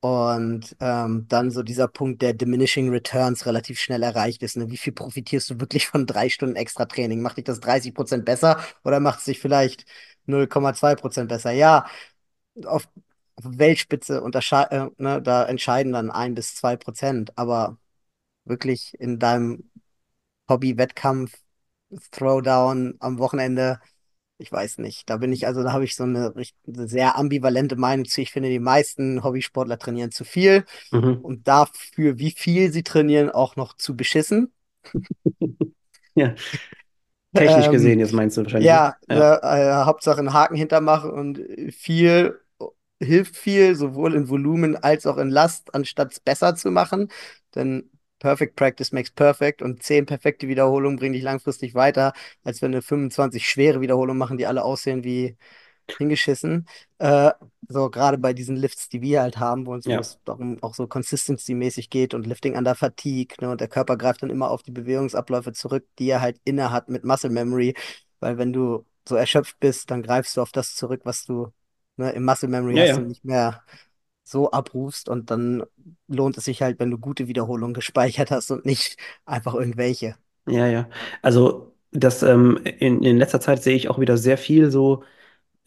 [0.07, 4.57] Und ähm, dann so dieser Punkt der Diminishing Returns relativ schnell erreicht ist.
[4.57, 4.69] Ne?
[4.69, 7.21] Wie viel profitierst du wirklich von drei Stunden extra Training?
[7.21, 9.85] Macht dich das 30 Prozent besser oder macht es dich vielleicht
[10.27, 11.51] 0,2 Prozent besser?
[11.51, 11.85] Ja,
[12.65, 12.87] auf,
[13.43, 17.37] Weltspitze äh, ne, da entscheiden dann ein bis zwei Prozent.
[17.37, 17.77] Aber
[18.45, 19.69] wirklich in deinem
[20.49, 21.33] Hobby-Wettkampf,
[22.11, 23.79] Throwdown am Wochenende
[24.39, 25.09] ich weiß nicht.
[25.09, 26.33] Da bin ich, also da habe ich so eine,
[26.67, 28.21] eine sehr ambivalente Meinung zu.
[28.21, 31.21] Ich finde, die meisten Hobbysportler trainieren zu viel Mhm.
[31.21, 34.53] und dafür, wie viel sie trainieren, auch noch zu beschissen.
[36.15, 36.35] Ja.
[37.33, 38.81] Technisch Ähm, gesehen, jetzt meinst du wahrscheinlich, ne?
[38.81, 39.15] ja, Ja.
[39.15, 41.39] ne, äh, Hauptsache einen Haken hintermachen und
[41.73, 42.39] viel
[43.01, 47.09] hilft viel, sowohl in Volumen als auch in Last, anstatt es besser zu machen.
[47.55, 52.73] Denn Perfect Practice makes perfect und 10 perfekte Wiederholungen bringen dich langfristig weiter, als wenn
[52.73, 55.37] wir 25 schwere Wiederholungen machen, die alle aussehen wie
[55.97, 56.67] hingeschissen.
[56.99, 57.31] Äh,
[57.67, 60.01] so gerade bei diesen Lifts, die wir halt haben, wo uns, wo Ja.
[60.01, 64.21] es darum auch so Consistency-mäßig geht und Lifting under Fatigue, ne, und der Körper greift
[64.23, 67.75] dann immer auf die Bewegungsabläufe zurück, die er halt inne hat mit Muscle Memory,
[68.19, 71.51] weil wenn du so erschöpft bist, dann greifst du auf das zurück, was du,
[71.97, 72.97] ne, im Muscle Memory Ja, hast ja.
[72.97, 73.63] und nicht mehr
[74.27, 75.63] so abrufst und dann
[76.07, 80.15] lohnt es sich halt, wenn du gute Wiederholungen gespeichert hast und nicht einfach irgendwelche.
[80.47, 80.89] Ja, ja.
[81.21, 85.03] Also das ähm, in, in letzter Zeit sehe ich auch wieder sehr viel so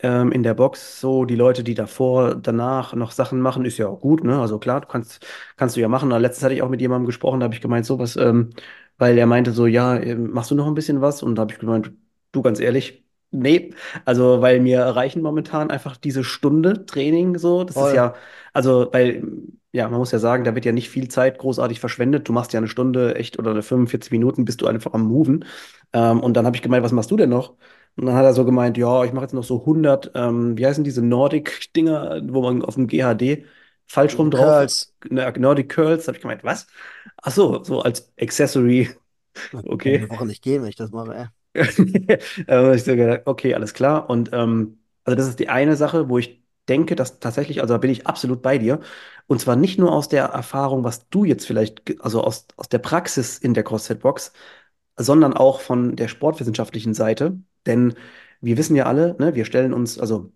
[0.01, 3.89] ähm, in der Box, so die Leute, die davor, danach noch Sachen machen, ist ja
[3.89, 4.41] auch gut, ne?
[4.41, 6.13] Also klar, du kannst, kannst du ja machen.
[6.13, 8.51] Aber letztens hatte ich auch mit jemandem gesprochen, da habe ich gemeint, so was, ähm,
[8.99, 11.23] weil er meinte so, ja, ähm, machst du noch ein bisschen was?
[11.23, 11.93] Und da habe ich gemeint,
[12.33, 13.75] du ganz ehrlich, nee.
[14.05, 17.65] Also, weil mir reichen momentan einfach diese Stunde Training so.
[17.65, 17.95] Das ist Voll.
[17.95, 18.15] ja,
[18.53, 19.23] also, weil,
[19.73, 22.29] ja, man muss ja sagen, da wird ja nicht viel Zeit großartig verschwendet.
[22.29, 25.45] Du machst ja eine Stunde echt oder eine 45 Minuten, bist du einfach am Moven.
[25.93, 27.55] Ähm, und dann habe ich gemeint, was machst du denn noch?
[27.97, 30.67] Und dann hat er so gemeint, ja, ich mache jetzt noch so 100, ähm, wie
[30.67, 33.45] heißen diese Nordic-Dinger, wo man auf dem GHD
[33.87, 34.95] falsch rum drauf, Curls.
[35.11, 36.69] Nordic Curls, habe ich gemeint, was?
[37.21, 38.91] Ach so, so als Accessory,
[39.53, 39.99] okay.
[39.99, 41.27] eine Woche nicht gehen, wenn ich das mache, ey.
[42.47, 44.09] Da hab ich so gedacht, okay, alles klar.
[44.11, 47.79] Und ähm, also das ist die eine Sache, wo ich denke, dass tatsächlich, also da
[47.79, 48.81] bin ich absolut bei dir.
[49.27, 52.79] Und zwar nicht nur aus der Erfahrung, was du jetzt vielleicht, also aus, aus der
[52.79, 54.33] Praxis in der CrossFit-Box,
[54.97, 57.41] sondern auch von der sportwissenschaftlichen Seite.
[57.67, 57.95] Denn
[58.41, 60.33] wir wissen ja alle, ne, wir stellen uns, also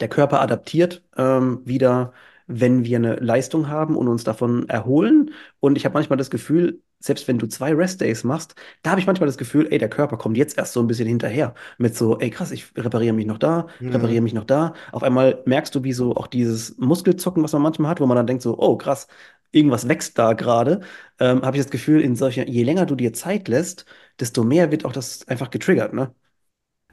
[0.00, 2.12] der Körper adaptiert ähm, wieder,
[2.46, 5.30] wenn wir eine Leistung haben und uns davon erholen.
[5.60, 9.06] Und ich habe manchmal das Gefühl, selbst wenn du zwei Rest-Days machst, da habe ich
[9.06, 11.54] manchmal das Gefühl, ey, der Körper kommt jetzt erst so ein bisschen hinterher.
[11.78, 14.22] Mit so, ey, krass, ich repariere mich noch da, repariere Mhm.
[14.22, 14.74] mich noch da.
[14.92, 18.16] Auf einmal merkst du, wie so auch dieses Muskelzucken, was man manchmal hat, wo man
[18.16, 19.08] dann denkt so, oh, krass,
[19.50, 20.80] irgendwas wächst da gerade.
[21.18, 23.84] Ähm, habe ich das Gefühl, in solcher, je länger du dir Zeit lässt,
[24.20, 26.14] desto mehr wird auch das einfach getriggert, ne?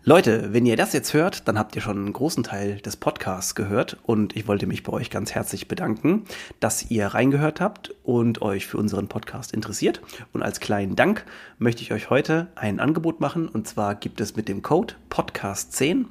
[0.05, 3.53] Leute, wenn ihr das jetzt hört, dann habt ihr schon einen großen Teil des Podcasts
[3.53, 6.23] gehört und ich wollte mich bei euch ganz herzlich bedanken,
[6.61, 9.99] dass ihr reingehört habt und euch für unseren Podcast interessiert.
[10.31, 11.25] Und als kleinen Dank
[11.57, 16.05] möchte ich euch heute ein Angebot machen und zwar gibt es mit dem Code Podcast10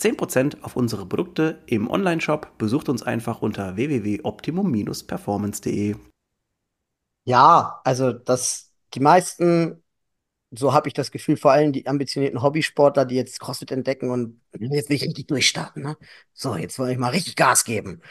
[0.00, 2.56] 10% auf unsere Produkte im Onlineshop.
[2.56, 5.96] Besucht uns einfach unter www.optimum-performance.de.
[7.26, 9.83] Ja, also das, die meisten,
[10.58, 14.40] so habe ich das Gefühl, vor allem die ambitionierten Hobbysportler, die jetzt CrossFit entdecken und
[14.58, 15.96] jetzt will ich richtig durchstarten, ne?
[16.32, 18.02] So, jetzt will ich mal richtig Gas geben.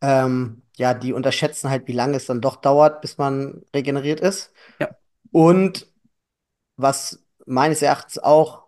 [0.00, 4.52] Ähm, ja, die unterschätzen halt, wie lange es dann doch dauert, bis man regeneriert ist.
[4.80, 4.90] Ja,
[5.30, 5.88] Und
[6.76, 8.62] was meines Erachtens auch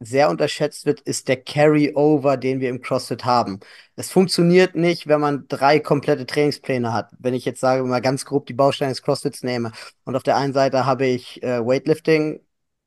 [0.00, 3.60] sehr unterschätzt wird, ist der Carry-over, den wir im CrossFit haben.
[3.94, 7.10] Es funktioniert nicht, wenn man drei komplette Trainingspläne hat.
[7.18, 9.72] Wenn ich jetzt sage, mal ganz grob die Bausteine des CrossFits nehme.
[10.04, 12.40] Und auf der einen Seite habe ich äh, Weightlifting,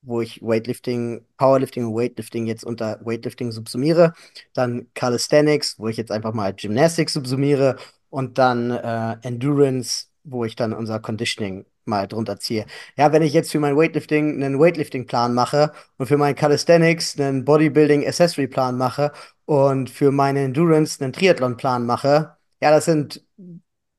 [0.06, 4.14] wo ich Weightlifting, Powerlifting und Weightlifting jetzt unter Weightlifting subsumiere.
[4.54, 7.78] Dann Calisthenics, wo ich jetzt einfach mal Gymnastics subsumiere.
[8.10, 12.66] Und dann äh, Endurance, wo ich dann unser Conditioning mal drunter ziehe.
[12.98, 17.46] Ja, wenn ich jetzt für mein Weightlifting einen Weightlifting-Plan mache, und für meinen Calisthenics einen
[17.46, 19.12] Bodybuilding Accessory Plan mache
[19.46, 23.24] und für meine Endurance einen Triathlon Plan mache, Ja, das sind,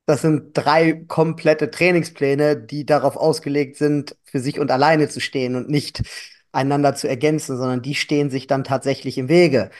[0.07, 5.55] das sind drei komplette Trainingspläne, die darauf ausgelegt sind, für sich und alleine zu stehen
[5.55, 6.03] und nicht
[6.53, 9.71] einander zu ergänzen, sondern die stehen sich dann tatsächlich im Wege.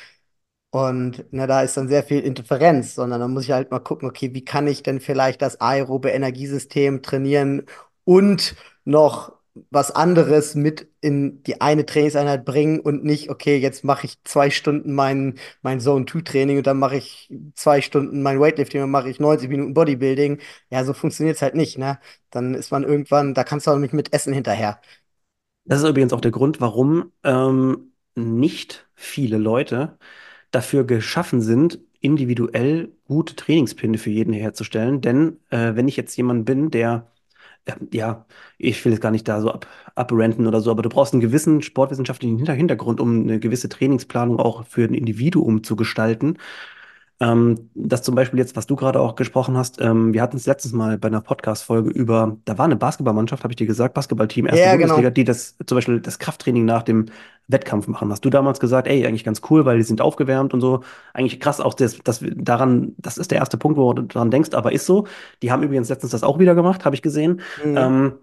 [0.72, 4.08] Und na, da ist dann sehr viel Interferenz, sondern dann muss ich halt mal gucken,
[4.10, 7.66] okay, wie kann ich denn vielleicht das aerobe Energiesystem trainieren
[8.04, 9.34] und noch
[9.70, 14.50] was anderes mit in die eine Trainingseinheit bringen und nicht, okay, jetzt mache ich zwei
[14.50, 19.20] Stunden mein, mein Zone-2-Training und dann mache ich zwei Stunden mein Weightlifting und mache ich
[19.20, 20.39] 90 Minuten Bodybuilding.
[20.70, 22.00] Ja, so funktioniert es halt nicht, ne?
[22.32, 24.80] Dann ist man irgendwann, da kannst du auch nicht mit Essen hinterher.
[25.65, 29.98] Das ist übrigens auch der Grund, warum ähm, nicht viele Leute
[30.52, 35.02] dafür geschaffen sind, individuell gute Trainingspläne für jeden herzustellen.
[35.02, 37.12] Denn äh, wenn ich jetzt jemand bin, der,
[37.91, 38.25] ja,
[38.58, 41.21] ich will jetzt gar nicht da so ab, abrenten oder so, aber du brauchst einen
[41.21, 46.38] gewissen sportwissenschaftlichen Hinter Hintergrund, um eine gewisse Trainingsplanung auch für ein Individuum zu gestalten.
[47.19, 50.45] Ähm, das zum Beispiel jetzt, was du gerade auch gesprochen hast, ähm, wir hatten es
[50.45, 54.45] letztens mal bei einer Podcast-Folge über, da war eine Basketballmannschaft, habe ich dir gesagt, Basketballteam,
[54.45, 55.10] erste Ja, Bundesliga, genau.
[55.10, 57.08] die das zum Beispiel das Krafttraining nach dem
[57.48, 58.12] Wettkampf machen.
[58.12, 60.82] Hast du damals gesagt, ey, eigentlich ganz cool, weil die sind aufgewärmt und so.
[61.14, 64.54] Eigentlich krass auch, das, das daran, das ist der erste Punkt, wo du daran denkst,
[64.54, 65.08] aber ist so.
[65.42, 67.42] Die haben übrigens letztens das auch wieder gemacht, habe ich gesehen.
[67.64, 67.78] Mhm.
[67.78, 68.14] Ähm,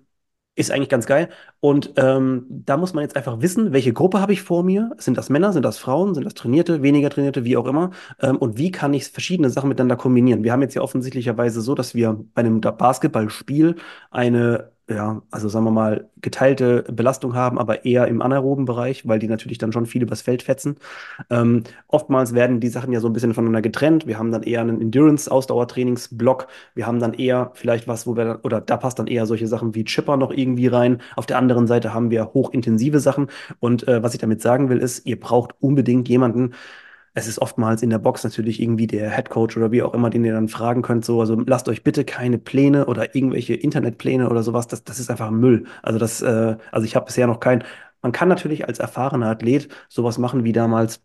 [0.57, 1.31] ist eigentlich ganz geil.
[1.61, 4.93] Und ähm, da muss man jetzt einfach wissen, welche Gruppe habe ich vor mir?
[4.99, 7.91] Sind das Männer, sind das Frauen, sind das Trainierte, weniger Trainierte, wie auch immer?
[8.21, 10.45] Ähm, und wie kann ich verschiedene Sachen miteinander kombinieren?
[10.45, 13.77] Wir haben jetzt ja offensichtlicherweise so, dass wir bei einem Basketballspiel
[14.13, 19.19] eine, ja, also sagen wir mal, geteilte Belastung haben, aber eher im anaeroben Bereich, weil
[19.19, 20.77] die natürlich dann schon viel übers Feld fetzen.
[21.31, 24.07] Ähm, oftmals werden die Sachen ja so ein bisschen voneinander getrennt.
[24.07, 26.49] Wir haben dann eher einen Endurance-Ausdauertrainingsblock.
[26.75, 29.47] Wir haben dann eher vielleicht was, wo wir, dann- oder da passt dann eher solche
[29.47, 31.01] Sachen wie Chipper noch irgendwie rein.
[31.17, 33.29] Auf der anderen Seite haben wir hochintensive Sachen.
[33.61, 36.53] Und äh, was ich damit sagen will, ist, ihr braucht unbedingt jemanden,
[37.15, 40.11] es ist oftmals in der Box natürlich irgendwie der Head Coach oder wie auch immer,
[40.11, 41.05] den ihr dann fragen könnt.
[41.05, 44.67] So, also lasst euch bitte keine Pläne oder irgendwelche Internetpläne oder sowas.
[44.69, 45.67] Das, das ist einfach Müll.
[45.83, 47.65] Also das, äh, also ich habe bisher noch keinen.
[48.03, 51.01] Man kann natürlich als erfahrener Athlet sowas machen wie damals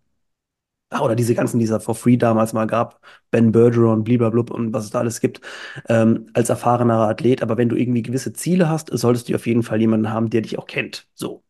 [0.91, 4.73] Ah, Oder diese ganzen, die es for free damals mal gab, Ben Bergeron, bliblablub und
[4.73, 5.39] was es da alles gibt,
[5.87, 7.43] ähm, als erfahrener Athlet.
[7.43, 10.41] Aber wenn du irgendwie gewisse Ziele hast, solltest du auf jeden Fall jemanden haben, der
[10.41, 11.07] dich auch kennt.
[11.13, 11.43] So.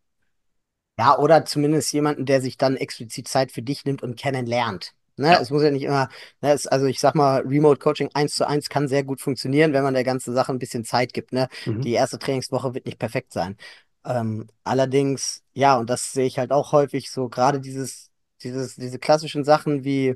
[0.99, 4.93] Ja, oder zumindest jemanden, der sich dann explizit Zeit für dich nimmt und kennenlernt.
[5.17, 5.41] Ne, Ja.
[5.41, 6.09] es muss ja nicht immer,
[6.41, 9.73] ne, es, also ich sag mal, Remote Coaching eins zu eins kann sehr gut funktionieren,
[9.73, 11.33] wenn man der ganzen Sache ein bisschen Zeit gibt.
[11.33, 11.47] Ne?
[11.65, 11.95] Die Mhm.
[11.95, 13.57] erste Trainingswoche wird nicht perfekt sein.
[14.05, 18.11] Ähm, allerdings, ja, und das sehe ich halt auch häufig so, gerade dieses,
[18.43, 20.15] dieses, diese klassischen Sachen wie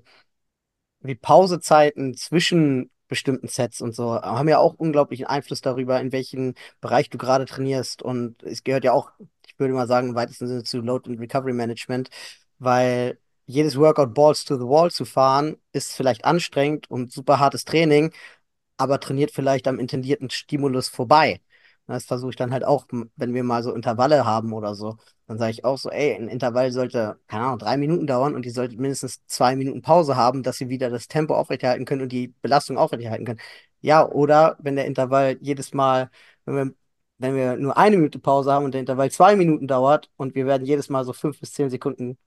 [1.01, 6.55] wie Pausezeiten zwischen bestimmten Sets und so haben ja auch unglaublichen Einfluss darüber, in welchem
[6.81, 8.01] Bereich du gerade trainierst.
[8.01, 9.11] Und es gehört ja auch,
[9.53, 12.09] ich würde mal sagen, im weitesten Sinne zu Load and Recovery Management,
[12.59, 17.65] weil jedes Workout Balls to the Wall zu fahren, ist vielleicht anstrengend und super hartes
[17.65, 18.13] Training,
[18.77, 21.41] aber trainiert vielleicht am intendierten Stimulus vorbei.
[21.87, 22.85] Das versuche ich dann halt auch,
[23.15, 24.97] wenn wir mal so Intervalle haben oder so.
[25.27, 28.45] Dann sage ich auch so, ey, ein Intervall sollte, keine Ahnung, drei Minuten dauern und
[28.45, 32.11] die sollte mindestens zwei Minuten Pause haben, dass sie wieder das Tempo aufrechterhalten können und
[32.11, 33.39] die Belastung aufrechterhalten können.
[33.81, 36.09] Ja, oder wenn der Intervall jedes Mal,
[36.45, 36.73] wenn wir,
[37.17, 40.45] wenn wir nur eine Minute Pause haben und der Intervall zwei Minuten dauert und wir
[40.45, 42.17] werden jedes Mal so fünf bis zehn Sekunden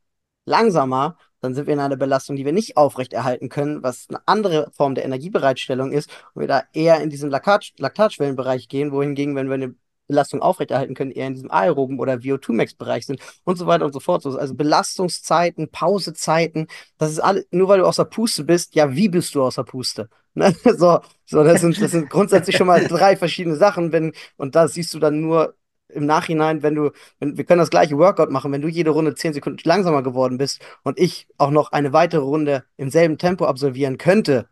[0.46, 4.70] langsamer, dann sind wir in einer Belastung, die wir nicht aufrechterhalten können, was eine andere
[4.72, 6.11] Form der Energiebereitstellung ist.
[6.35, 9.75] Und wir da eher in diesen Laktat Laktatschwellenbereich gehen, wohingegen, wenn wir eine
[10.07, 14.01] Belastung aufrechterhalten können, eher in diesem aeroben oder VO2-Max-Bereich sind und so weiter und so
[14.01, 14.23] fort.
[14.23, 19.09] So, Also Belastungszeiten, Pausezeiten, das ist alles, nur weil du außer Puste bist, ja, wie
[19.09, 20.09] bist du außer Puste?
[20.38, 20.55] Ne?
[20.64, 24.69] So, so, das sind, das sind grundsätzlich schon mal drei verschiedene Sachen, wenn, und da
[24.69, 25.55] siehst du dann nur
[25.88, 29.14] im Nachhinein, wenn du wenn, wir können das gleiche Workout machen, wenn du jede Runde
[29.14, 33.47] 10 Sekunden langsamer geworden bist und ich auch noch eine weitere Runde im selben Tempo
[33.47, 34.47] absolvieren könnte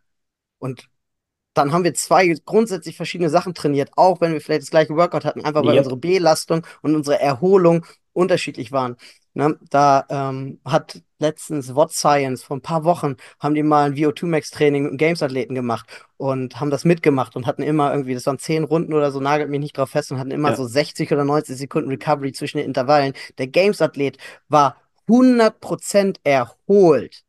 [0.58, 0.88] und
[1.54, 5.24] dann haben wir zwei grundsätzlich verschiedene Sachen trainiert, auch wenn wir vielleicht das gleiche Workout
[5.24, 5.78] hatten, einfach weil Yep.
[5.84, 8.96] unsere Belastung und unsere Erholung unterschiedlich waren.
[9.36, 9.58] Ne?
[9.70, 14.26] Da ähm, hat letztens What Science vor ein paar Wochen haben die mal ein VO2
[14.26, 15.86] Max Training mit einem Games-Athleten gemacht
[16.16, 19.50] und haben das mitgemacht und hatten immer irgendwie, das waren zehn Runden oder so, nagelt
[19.50, 20.56] mich nicht drauf fest und hatten immer Ja.
[20.56, 23.12] so 60 oder 90 Sekunden Recovery zwischen den Intervallen.
[23.38, 24.76] Der Games-Athlet war
[25.08, 27.22] 100% erholt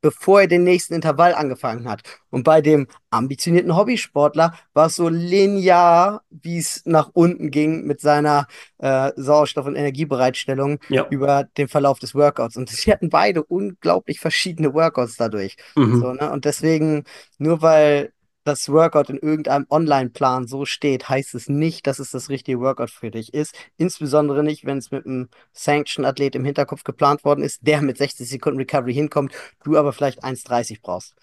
[0.00, 2.02] bevor er den nächsten Intervall angefangen hat.
[2.30, 8.00] Und bei dem ambitionierten Hobbysportler war es so linear, wie es nach unten ging mit
[8.00, 8.46] seiner
[8.78, 11.06] äh, Sauerstoff- und Energiebereitstellung Ja.
[11.10, 12.56] über den Verlauf des Workouts.
[12.56, 15.56] Und sie hatten beide unglaublich verschiedene Workouts dadurch.
[15.74, 16.16] So, Mhm.
[16.20, 16.30] ne?
[16.32, 17.04] Und deswegen,
[17.38, 18.12] nur weil
[18.44, 22.90] das Workout in irgendeinem Online-Plan so steht, heißt es nicht, dass es das richtige Workout
[22.90, 23.54] für dich ist.
[23.76, 28.28] Insbesondere nicht, wenn es mit einem Sanction-Athlet im Hinterkopf geplant worden ist, der mit 60
[28.28, 29.32] Sekunden Recovery hinkommt,
[29.64, 31.14] du aber vielleicht 1,30 brauchst.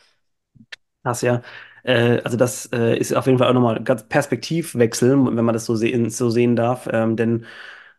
[1.03, 1.41] Krass, ja.
[1.83, 5.65] Äh, also das äh, ist auf jeden Fall auch nochmal ganz Perspektivwechsel, wenn man das
[5.65, 6.87] so sehen, so sehen darf.
[6.91, 7.45] Ähm, denn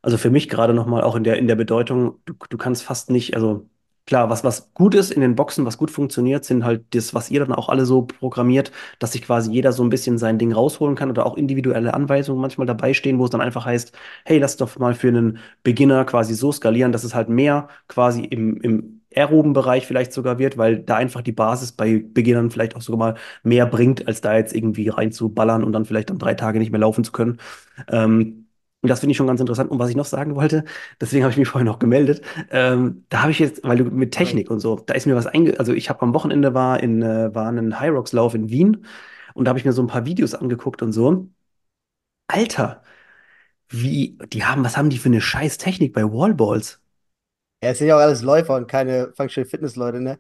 [0.03, 3.11] also für mich gerade nochmal auch in der, in der Bedeutung, du, du kannst fast
[3.11, 3.69] nicht, also
[4.11, 7.31] klar, was, was gut ist in den Boxen, was gut funktioniert, sind halt das, was
[7.31, 10.53] ihr dann auch alle so programmiert, dass sich quasi jeder so ein bisschen sein Ding
[10.53, 13.93] rausholen kann oder auch individuelle Anweisungen manchmal dabei stehen, wo es dann einfach heißt,
[14.27, 18.23] hey, lass doch mal für einen Beginner quasi so skalieren, dass es halt mehr quasi
[18.25, 22.77] im, im aeroben Bereich vielleicht sogar wird, weil da einfach die Basis bei Beginnern vielleicht
[22.77, 26.35] auch sogar mal mehr bringt, als da jetzt irgendwie reinzuballern und dann vielleicht dann drei
[26.35, 27.39] Tage nicht mehr laufen zu können.
[27.89, 28.47] Ähm,
[28.83, 29.71] und das finde ich schon ganz interessant.
[29.71, 30.65] Und was ich noch sagen wollte,
[31.01, 34.13] deswegen habe ich mich vorhin noch gemeldet, ähm, da habe ich jetzt, weil du mit.
[34.13, 35.59] Technik und so, da ist mir was einge...
[35.59, 38.85] Also ich habe am Wochenende war in, äh, war ein High Rocks Lauf in Wien
[39.35, 41.29] und da habe ich mir so ein paar Videos angeguckt und so.
[42.29, 42.83] Alter,
[43.69, 46.81] wie, die haben, was haben die für eine scheiß Technik bei Wallballs?
[47.63, 50.19] Ja, es sind ja auch alles Läufer und keine Functional Fitness Leute, ne?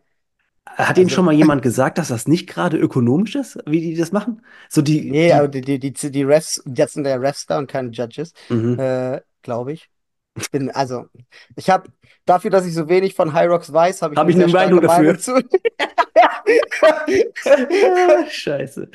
[0.77, 3.97] Hat Ihnen Also, schon mal jemand gesagt, dass das nicht gerade ökonomisch ist, wie die
[3.97, 4.43] das machen?
[4.69, 7.59] So die, nee, aber die, die, die, die, die Refs, jetzt sind ja Refs da
[7.59, 8.79] und keine Judges, mhm.
[8.79, 9.91] äh, glaube ich.
[10.37, 11.07] Ich bin, also,
[11.57, 11.91] ich habe,
[12.25, 14.53] dafür, dass ich so wenig von High Rocks weiß, habe ich Habe eine ich eine
[14.53, 15.41] Meinung Meinung dafür.
[16.83, 17.05] Ah,
[18.31, 18.91] Scheiße.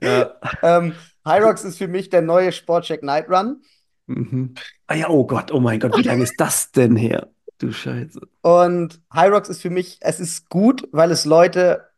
[0.00, 0.34] Ja.
[0.62, 0.94] ähm,
[1.26, 3.62] High Rocks ist für mich der neue Sportcheck Night Run.
[4.06, 4.54] Mhm.
[4.86, 7.30] Ah ja, oh Gott, oh mein Gott, wie lange ist das denn her?
[7.58, 8.20] Du Scheiße.
[8.42, 11.88] Und High Rocks ist für mich, es ist gut, weil es Leute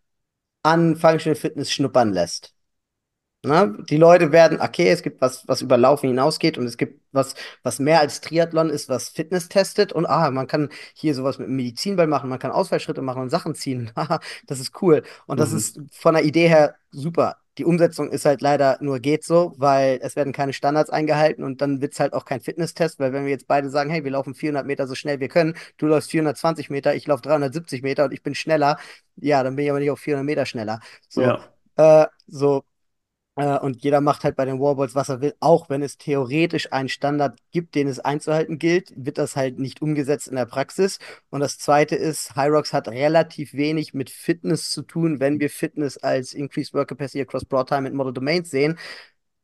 [0.62, 2.54] an Functional Fitness schnuppern lässt.
[3.44, 3.76] Ne?
[3.90, 7.34] Die Leute werden, okay, es gibt was, was über Laufen hinausgeht und es gibt was,
[7.62, 11.48] was mehr als Triathlon ist, was Fitness testet und ah, man kann hier sowas mit
[11.48, 13.92] Medizinball machen, man kann Ausfallschritte machen und Sachen ziehen.
[13.96, 15.04] Haha, das ist cool.
[15.26, 15.56] Und das Mhm.
[15.56, 17.38] ist von der Idee her super.
[17.58, 21.60] Die Umsetzung ist halt leider nur geht so, weil es werden keine Standards eingehalten und
[21.62, 24.10] dann wird es halt auch kein Fitnesstest, weil wenn wir jetzt beide sagen, hey, wir
[24.10, 28.04] laufen 400 Meter so schnell wir können, du läufst 420 Meter, ich laufe 370 Meter
[28.04, 28.78] und ich bin schneller,
[29.16, 30.80] ja, dann bin ich aber nicht auf 400 Meter schneller.
[31.08, 31.40] So, Ja.
[31.76, 32.64] äh, so
[33.36, 35.34] äh, und jeder macht halt bei den Warballs, was er will.
[35.40, 39.82] Auch wenn es theoretisch einen Standard gibt, den es einzuhalten gilt, wird das halt nicht
[39.82, 40.98] umgesetzt in der Praxis.
[41.30, 45.98] Und das Zweite ist, Hyrox hat relativ wenig mit Fitness zu tun, wenn wir Fitness
[45.98, 48.78] als Increased Work Capacity across Broad Time and Model Domains sehen.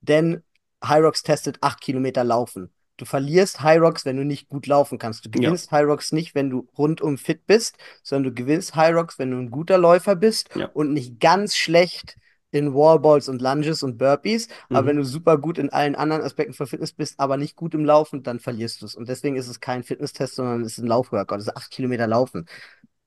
[0.01, 0.43] Denn
[0.85, 2.71] Hyrox testet 8 Kilometer Laufen.
[2.97, 5.25] Du verlierst Hyrox, wenn du nicht gut laufen kannst.
[5.25, 5.49] Du Ja.
[5.49, 9.51] gewinnst Hyrox nicht, wenn du rundum fit bist, sondern du gewinnst Hyrox, wenn du ein
[9.51, 10.67] guter Läufer bist Ja.
[10.73, 12.17] und nicht ganz schlecht
[12.53, 14.49] in Wallballs und Lunges und Burpees.
[14.71, 14.99] Aber wenn Mhm.
[14.99, 18.23] du super gut in allen anderen Aspekten von Fitness bist, aber nicht gut im Laufen,
[18.23, 18.95] dann verlierst du es.
[18.97, 21.37] Und deswegen ist es kein Fitnesstest, sondern es ist ein Laufworkout.
[21.39, 22.47] Es ist acht Kilometer Laufen.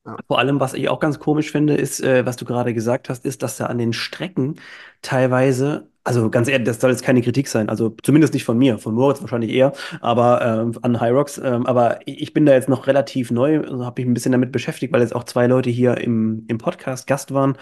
[0.05, 0.17] Ja.
[0.27, 3.25] Vor allem, was ich auch ganz komisch finde, ist, äh, was du gerade gesagt hast,
[3.25, 4.55] ist, dass da an den Strecken
[5.01, 8.77] teilweise, also ganz ehrlich, das soll jetzt keine Kritik sein, also zumindest nicht von mir,
[8.77, 11.39] von Moritz wahrscheinlich eher, aber ähm, an Hyrox.
[11.39, 14.51] Ähm, aber ich bin da jetzt noch relativ neu, also habe mich ein bisschen damit
[14.51, 17.57] beschäftigt, weil jetzt auch zwei Leute hier im, im Podcast Gast waren,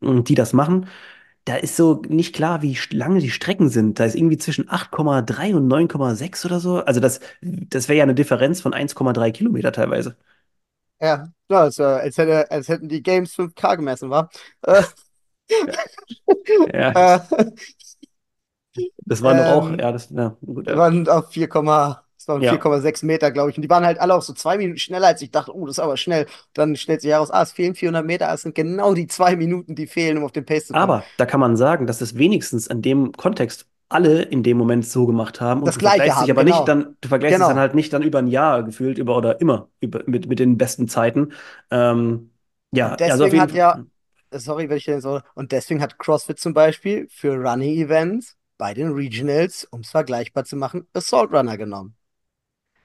[0.00, 0.86] die das machen.
[1.48, 3.98] Da ist so nicht klar, wie lange die Strecken sind.
[3.98, 6.84] Da ist irgendwie zwischen 8,3 und 9,6 oder so.
[6.84, 10.14] Also das, das wäre ja eine Differenz von 1,3 Kilometer teilweise.
[11.00, 14.30] Ja, ja, als, äh, als, hätte, als hätten die Games 5K gemessen, war.
[14.62, 14.82] Äh,
[16.72, 17.20] Ja, äh,
[19.04, 20.76] das war doch auch, ähm, ja, das, ja, gut, ja.
[20.76, 23.56] waren auf 4, es waren Ja, 4,6 Meter, glaube ich.
[23.56, 25.76] Und die waren halt alle auch so zwei Minuten schneller, als ich dachte, oh, das
[25.76, 26.26] ist aber schnell.
[26.54, 29.74] Dann stellt sich heraus, ah, es fehlen 400 Meter, es sind genau die zwei Minuten,
[29.74, 30.82] die fehlen, um auf den Pace zu kommen.
[30.82, 34.84] aber da kann man sagen, dass es wenigstens in dem Kontext alle in dem Moment
[34.86, 36.66] so gemacht haben und Das du Gleiche vergleichst dich haben, aber nicht genau.
[36.66, 37.60] dann, du vergleichst es dann Genau.
[37.62, 40.88] halt nicht dann über ein Jahr gefühlt, über oder immer über, mit, mit den besten
[40.88, 41.32] Zeiten.
[41.70, 42.30] Ähm,
[42.72, 43.82] ja, Und also auf deswegen jeden hat ja,
[44.32, 48.74] sorry, wenn ich den so, und deswegen hat CrossFit zum Beispiel für Running Events bei
[48.74, 51.96] den Regionals, um es vergleichbar zu machen, Assault Runner genommen.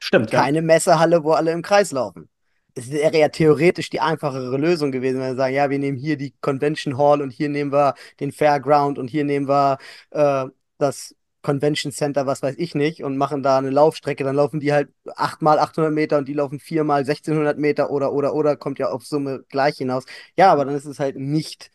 [0.03, 0.41] Stimmt, ja.
[0.41, 2.29] keine Messehalle, wo alle im Kreis laufen.
[2.75, 6.17] Es wäre ja theoretisch die einfachere Lösung gewesen, wenn wir sagen, ja, wir nehmen hier
[6.17, 9.77] die Convention Hall und hier nehmen wir den Fairground und hier nehmen wir
[10.11, 10.45] äh,
[10.79, 14.23] das Convention Center, was weiß ich nicht, und machen da eine Laufstrecke.
[14.23, 17.91] Dann laufen die halt 8 mal 800 Meter und die laufen 4 mal 1600 Meter
[17.91, 20.05] oder, oder, oder, kommt ja auf Summe gleich hinaus.
[20.37, 21.69] Ja, aber dann ist es halt nicht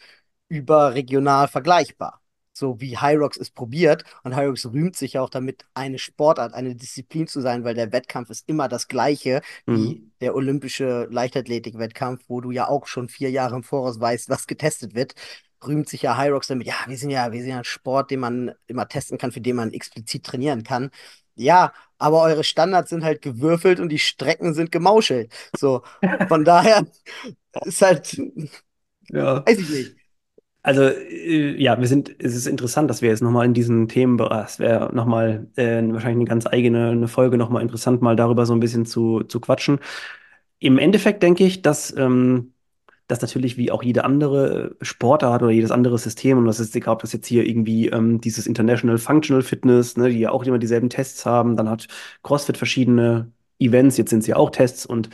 [0.49, 2.21] überregional vergleichbar.
[2.59, 4.05] So wie Hyrox es probiert.
[4.25, 7.93] Und Hyrox rühmt sich ja auch damit, eine Sportart, eine Disziplin zu sein, weil der
[7.93, 9.77] Wettkampf ist immer das gleiche Mhm.
[9.77, 14.47] wie der olympische Leichtathletik-Wettkampf, wo du ja auch schon vier Jahre im Voraus weißt, was
[14.47, 15.15] getestet wird.
[15.67, 18.21] Rühmt sich ja Hyrox damit, ja, wir sind ja, wir sind ja ein Sport, den
[18.21, 20.91] man immer testen kann, für den man explizit trainieren kann.
[21.35, 25.33] Ja, aber eure Standards sind halt gewürfelt und die Strecken sind gemauschelt.
[25.53, 25.83] So,
[26.29, 26.87] von daher
[27.65, 28.21] ist halt,
[29.11, 29.45] Ja.
[29.47, 29.98] weiß ich nicht.
[30.63, 34.19] Also, äh, ja, wir sind, es ist interessant, dass wir jetzt nochmal in diesen Themen,
[34.21, 38.55] es wäre nochmal äh, wahrscheinlich eine ganz eigene eine Folge nochmal interessant, mal darüber so
[38.55, 39.79] ein bisschen zu, zu quatschen.
[40.59, 42.53] Im Endeffekt denke ich, dass ähm,
[43.09, 46.95] dass natürlich wie auch jede andere Sportart oder jedes andere System, und das ist egal,
[46.95, 50.59] ob das jetzt hier irgendwie ähm, dieses International Functional Fitness, ne, die ja auch immer
[50.59, 51.89] dieselben Tests haben, dann hat
[52.23, 55.09] CrossFit verschiedene Events, jetzt sind es ja auch Tests und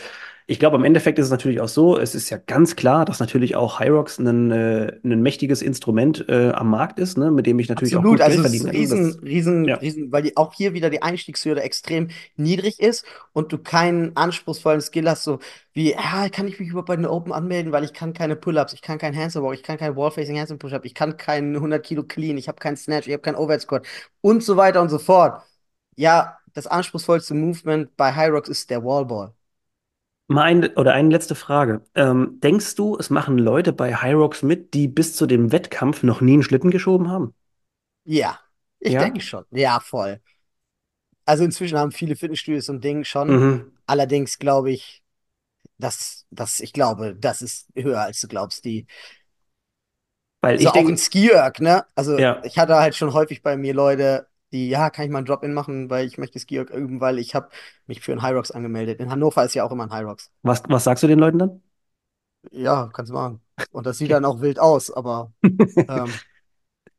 [0.46, 3.20] ich glaube, am Endeffekt ist es natürlich auch so, es ist ja ganz klar, dass
[3.20, 7.58] natürlich auch Hyrox ein, äh, ein mächtiges Instrument äh, am Markt ist, ne, mit dem
[7.58, 8.72] ich natürlich Absolut, auch gut also Geld ist verdienen kann.
[8.72, 9.80] riesen, Das, riesen, ja.
[9.80, 14.80] riesen, weil die, auch hier wieder die Einstiegshürde extrem niedrig ist und du keinen anspruchsvollen
[14.80, 15.40] Skill hast, so
[15.72, 18.74] wie, ja, kann ich mich überhaupt bei den Open anmelden, weil ich kann keine Pull-ups,
[18.74, 21.84] ich kann keinen Handstand Walk, ich kann keinen Wall-Facing Handstand Push-up, ich kann keinen 100
[21.84, 23.84] Kilo Clean, ich habe keinen Snatch, ich habe keinen Overhead Squat
[24.20, 25.42] und so weiter und so fort.
[25.96, 29.34] Ja, das anspruchsvollste Movement bei Hyrox ist der Wallball.
[30.26, 31.82] Mal ein, oder eine letzte Frage.
[31.94, 36.20] Ähm, denkst du, es machen Leute bei Hyrox mit, die bis zu dem Wettkampf noch
[36.20, 37.34] nie einen Schlitten geschoben haben?
[38.04, 38.40] Ja,
[38.80, 38.96] ich Ja?
[38.96, 39.44] denke schon.
[39.50, 40.20] Ja, voll.
[41.24, 43.36] Also inzwischen haben viele Fitnessstudios so ein Ding schon.
[43.36, 43.72] Mhm.
[43.86, 45.02] Allerdings glaube ich,
[45.78, 48.64] dass, dass ich glaube, das ist höher als du glaubst.
[48.64, 48.86] Die,
[50.40, 51.86] Weil so ich denke, Ski-Erg, ne?
[51.94, 55.18] Also ja, ich hatte halt schon häufig bei mir Leute, die, ja, kann ich mal
[55.18, 57.50] einen Drop-In machen, weil ich möchte Ski-Erg üben, weil ich habe
[57.86, 59.00] mich für einen Hyrox angemeldet.
[59.00, 60.32] In Hannover ist ja auch immer ein Hyrox.
[60.42, 61.62] was, was sagst du den Leuten dann?
[62.52, 63.40] Ja, kannst du machen.
[63.70, 65.32] Und das sieht dann auch wild aus, aber
[65.88, 66.22] ähm,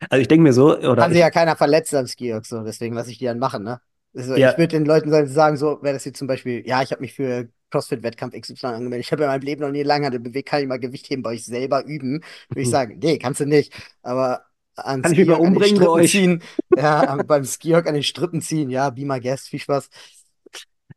[0.10, 2.64] Also ich denke mir so, oder kann sich ja ich, keiner verletzen am Ski-Erg, so,
[2.64, 3.82] deswegen lasse ich die dann machen, ne?
[4.16, 6.92] Also ich ja, würde den Leuten sagen, so, wäre das jetzt zum Beispiel, ja, ich
[6.92, 10.48] habe mich für CrossFit-Wettkampf XY angemeldet, ich habe in meinem Leben noch nie lange bewegt,
[10.50, 12.22] kann ich mal Gewicht heben bei euch selber üben?
[12.50, 13.74] Würde ich sagen, nee, kannst du nicht.
[14.04, 14.45] Aber
[14.76, 16.12] an kann ich Ski-Erg an den umbringen bei euch?
[16.12, 16.42] ziehen,
[16.76, 19.90] ja, beim Ski-Erg an den Strippen ziehen, ja, be my guest, viel Spaß.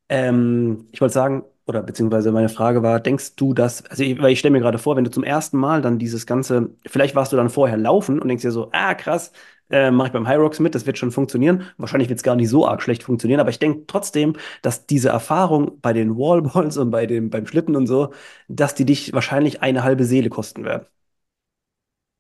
[0.09, 4.33] Ähm, ich wollte sagen, oder beziehungsweise meine Frage war, denkst du dass, also ich, weil
[4.33, 7.33] ich stelle mir gerade vor, wenn du zum ersten Mal dann dieses ganze, vielleicht warst
[7.33, 9.33] du dann vorher laufen und denkst dir so, ah krass,
[9.71, 11.65] äh, mache ich beim High Rocks mit, das wird schon funktionieren.
[11.77, 15.11] Wahrscheinlich wird es gar nicht so arg schlecht funktionieren, aber ich denke trotzdem, dass diese
[15.11, 18.13] Erfahrung bei den Wallballs und bei dem, beim Schlitten und so,
[18.49, 20.87] dass die dich wahrscheinlich eine halbe Seele kosten werden.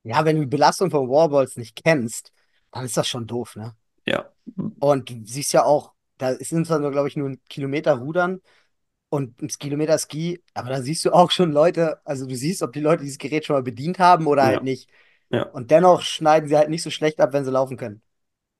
[0.08, 2.32] Ja, wenn du die Belastung von Warballs nicht kennst,
[2.72, 3.76] dann ist das schon doof, ne?
[4.06, 4.32] Ja.
[4.78, 8.40] Und du siehst ja auch, da sind zwar nur, glaube ich, nur ein Kilometer Rudern,
[9.10, 12.72] und ein Kilometer Ski, aber da siehst du auch schon Leute, also du siehst, ob
[12.74, 14.90] die Leute dieses Gerät schon mal bedient haben oder halt Ja, nicht.
[15.30, 18.02] ja, Und dennoch schneiden sie halt nicht so schlecht ab, wenn sie laufen können.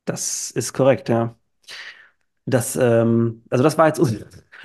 [0.04, 1.36] das ist korrekt, ja.
[2.46, 4.00] Das, ähm, also das war jetzt,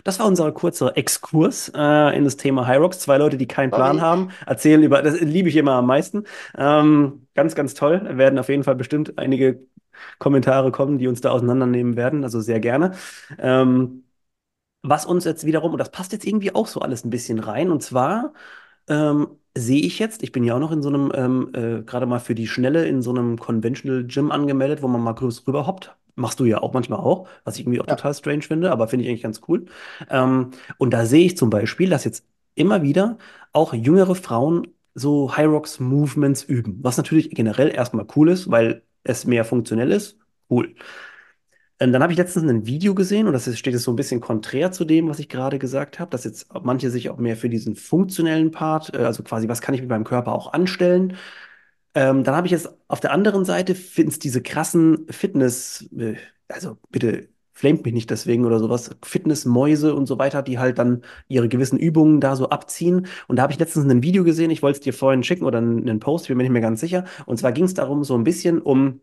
[0.03, 2.99] das war unser kurzer Exkurs äh, in das Thema Hyrox.
[2.99, 6.23] Zwei Leute, die keinen Plan haben, erzählen über, das liebe ich immer am meisten.
[6.57, 8.01] Ähm, ganz, ganz toll.
[8.17, 9.65] Werden auf jeden Fall bestimmt einige
[10.19, 12.23] Kommentare kommen, die uns da auseinandernehmen werden.
[12.23, 12.93] Also sehr gerne.
[13.39, 14.03] Ähm,
[14.81, 17.71] was uns jetzt wiederum, und das passt jetzt irgendwie auch so alles ein bisschen rein,
[17.71, 18.33] und zwar
[18.89, 22.05] ähm, sehe ich jetzt, ich bin ja auch noch in so einem, ähm, äh, gerade
[22.07, 25.67] mal für die Schnelle in so einem Conventional Gym angemeldet, wo man mal kurz rüber
[25.67, 25.95] hoppt.
[26.16, 27.95] Machst du ja auch manchmal auch, was ich irgendwie auch Ja.
[27.95, 29.66] total strange finde, aber finde ich eigentlich ganz cool.
[30.09, 33.18] Ähm, und da sehe ich zum Beispiel, dass jetzt immer wieder
[33.51, 38.84] auch jüngere Frauen so High Rocks Movements üben, was natürlich generell erstmal cool ist, weil
[39.03, 40.18] es mehr funktionell ist.
[40.49, 40.76] Cool.
[41.80, 43.95] Ähm, dann habe ich letztens ein Video gesehen und das ist, steht jetzt so ein
[43.95, 47.36] bisschen konträr zu dem, was ich gerade gesagt habe, dass jetzt manche sich auch mehr
[47.36, 51.18] für diesen funktionellen Part, äh, also quasi, was kann ich mit meinem Körper auch anstellen.
[51.95, 56.15] Ähm, dann habe ich jetzt auf der anderen Seite, finde es diese krassen Fitness, äh,
[56.47, 61.03] also bitte flamet mich nicht deswegen oder sowas, Fitnessmäuse und so weiter, die halt dann
[61.27, 63.05] ihre gewissen Übungen da so abziehen.
[63.27, 65.59] Und da habe ich letztens ein Video gesehen, ich wollte es dir vorhin schicken oder
[65.59, 67.05] einen einen Post, bin mir nicht mehr ganz sicher.
[67.27, 69.01] Und zwar ging es darum, so ein bisschen um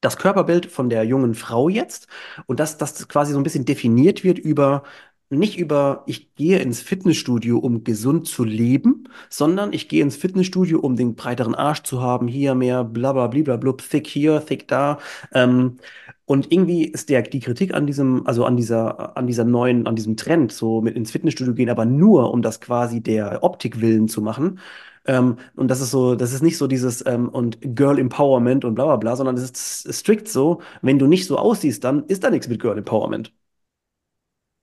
[0.00, 2.06] das Körperbild von der jungen Frau jetzt
[2.46, 4.82] und dass das quasi so ein bisschen definiert wird über
[5.28, 10.78] nicht über ich gehe ins Fitnessstudio, um gesund zu leben, sondern ich gehe ins Fitnessstudio,
[10.80, 14.98] um den breiteren Arsch zu haben, hier mehr bla bla blub, thick hier, thick da.
[15.32, 15.78] Ähm,
[16.26, 19.96] und irgendwie ist der, die Kritik an diesem, also an dieser, an dieser neuen, an
[19.96, 24.08] diesem Trend, so mit ins Fitnessstudio gehen, aber nur, um das quasi der Optik willen
[24.08, 24.58] zu machen,
[25.06, 28.74] ähm, und das ist so, das ist nicht so dieses ähm, und Girl Empowerment und
[28.74, 32.24] bla bla bla, sondern es ist strikt so, wenn du nicht so aussiehst, dann ist
[32.24, 33.32] da nichts mit Girl Empowerment.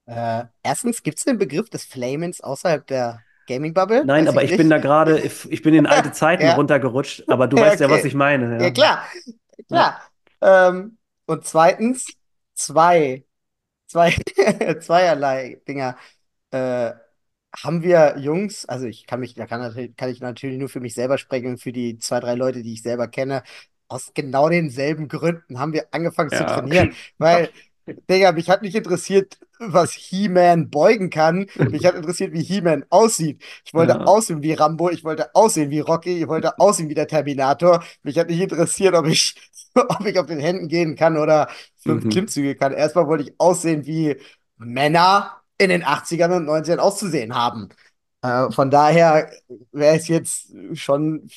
[0.06, 4.04] Äh, erstens, gibt es den Begriff des Flamens außerhalb der Gaming-Bubble?
[4.04, 7.24] Nein, Weiß aber ich ich bin da gerade, ich, bin in alte Zeiten Ja, runtergerutscht,
[7.28, 8.08] aber du ja, weißt ja, was okay.
[8.08, 8.70] ich meine, Ja, ja.
[8.70, 9.06] klar.
[9.26, 10.00] Ja, Klar.
[10.70, 12.06] Ähm, und zweitens,
[12.54, 13.24] zwei,
[13.86, 14.14] zwei,
[14.80, 15.96] zweierlei Dinger.
[16.50, 16.92] Äh,
[17.56, 20.94] haben wir Jungs, also ich kann mich, da kann, kann ich natürlich nur für mich
[20.94, 23.42] selber sprechen und für die zwei, drei Leute, die ich selber kenne,
[23.88, 26.46] aus genau denselben Gründen haben wir angefangen zu ja.
[26.46, 26.94] trainieren.
[27.18, 27.50] Weil,
[28.10, 31.46] Digga, mich hat nicht interessiert, was He-Man beugen kann.
[31.70, 33.42] Mich hat interessiert, wie He-Man aussieht.
[33.64, 34.06] Ich wollte Ja.
[34.06, 37.82] aussehen wie Rambo, ich wollte aussehen wie Rocky, ich wollte aussehen wie der Terminator.
[38.02, 39.34] Mich hat nicht interessiert, ob ich,
[39.74, 41.48] ob ich auf den Händen gehen kann oder
[41.78, 42.08] fünf Mhm.
[42.08, 42.72] Klimmzüge kann.
[42.72, 44.16] Erstmal wollte ich aussehen wie
[44.56, 47.68] Männer in den 80ern und 90ern auszusehen haben.
[48.22, 49.30] Äh, von daher
[49.72, 51.28] wäre es jetzt schon,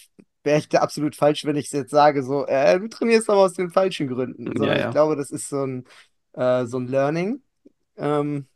[0.43, 3.53] wäre ich da absolut falsch, wenn ich jetzt sage, so, äh, du trainierst aber aus
[3.53, 4.91] den falschen Gründen, Ja, sondern ich ja.
[4.91, 5.85] glaube, das ist so ein,
[6.33, 7.41] äh, so ein Learning.
[7.97, 8.47] Ähm,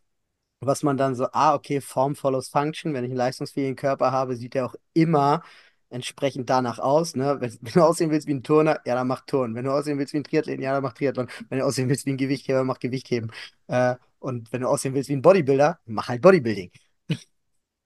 [0.62, 2.94] was man dann so, ah, okay, Form follows Function.
[2.94, 5.44] Wenn ich einen leistungsfähigen Körper habe, sieht er auch immer
[5.90, 7.16] entsprechend danach aus.
[7.16, 7.38] Ne?
[7.40, 9.56] Wenn, wenn du aussehen willst wie ein Turner, ja, dann mach Turnen.
[9.56, 11.28] Wenn du aussehen willst wie ein Triathlet, ja, dann mach Triathlon.
[11.50, 13.32] Wenn du aussehen willst wie ein Gewichtheber, mach Gewichtheben.
[13.68, 16.72] Äh, und wenn du aussehen willst wie ein Bodybuilder, mach halt Bodybuilding.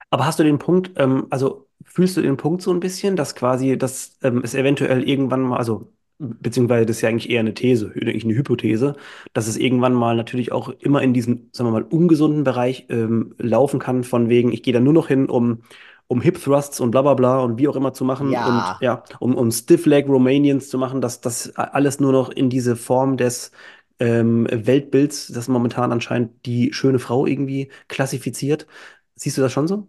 [0.09, 3.35] Aber hast du den Punkt, ähm, also fühlst du den Punkt so ein bisschen, dass
[3.35, 7.53] quasi, dass ähm, es eventuell irgendwann mal, also beziehungsweise das ist ja eigentlich eher eine
[7.53, 8.95] These, eigentlich eine Hypothese,
[9.33, 13.35] dass es irgendwann mal natürlich auch immer in diesen, sagen wir mal, ungesunden Bereich ähm,
[13.37, 15.61] laufen kann, von wegen, ich gehe da nur noch hin, um,
[16.07, 18.77] um Hip Thrusts und bla bla bla und wie auch immer zu machen und Ja,
[18.79, 22.75] ja, um, um Stiff Leg Romanians zu machen, dass das alles nur noch in diese
[22.75, 23.51] Form des
[23.99, 28.67] ähm, Weltbilds, das momentan anscheinend die schöne Frau irgendwie klassifiziert.
[29.15, 29.87] Siehst du das schon so?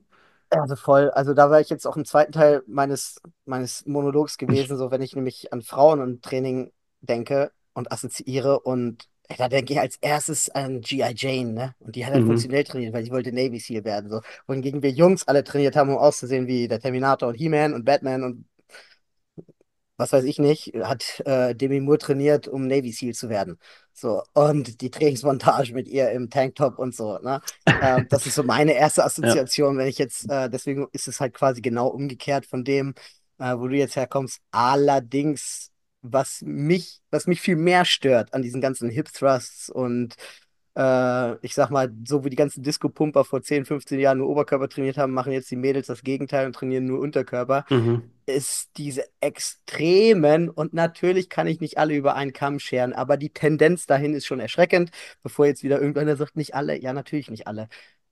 [0.51, 1.11] Also voll.
[1.11, 5.03] Also da war ich jetzt auch im zweiten Teil meines, meines Monologs gewesen, so wenn
[5.03, 9.97] ich nämlich an Frauen und Training denke und assoziiere und ey, da denke ich als
[10.01, 11.13] erstes an G.I.
[11.17, 11.75] Jane, ne?
[11.81, 12.27] Und die hat halt Mhm.
[12.27, 14.21] funktionell trainiert, weil sie wollte Navy SEAL werden, so.
[14.47, 18.23] Wohingegen wir Jungs alle trainiert haben, um auszusehen wie der Terminator und He-Man und Batman
[18.25, 18.47] und
[19.97, 23.59] was weiß ich nicht, hat äh, Demi Moore trainiert, um Navy SEAL zu werden.
[23.99, 27.41] So, und die Trainingsmontage mit ihr im Tanktop und so, ne?
[27.81, 31.19] Ähm, das ist so meine erste Ja, Assoziation, wenn ich jetzt, äh, deswegen ist es
[31.19, 32.95] halt quasi genau umgekehrt von dem,
[33.39, 34.41] äh, wo du jetzt herkommst.
[34.51, 35.71] Allerdings,
[36.03, 40.15] was mich, was mich viel mehr stört an diesen ganzen Hip Thrusts und
[40.77, 44.69] äh, ich sag mal, so wie die ganzen Disco-Pumper vor 10, 15 Jahren nur Oberkörper
[44.69, 48.11] trainiert haben, machen jetzt die Mädels das Gegenteil und trainieren nur Unterkörper mhm.
[48.27, 53.31] ist diese extremen, und natürlich kann ich nicht alle über einen Kamm scheren, aber die
[53.31, 54.91] Tendenz dahin ist schon erschreckend,
[55.23, 57.69] bevor jetzt wieder irgendeiner sagt, nicht alle, ja, natürlich nicht alle.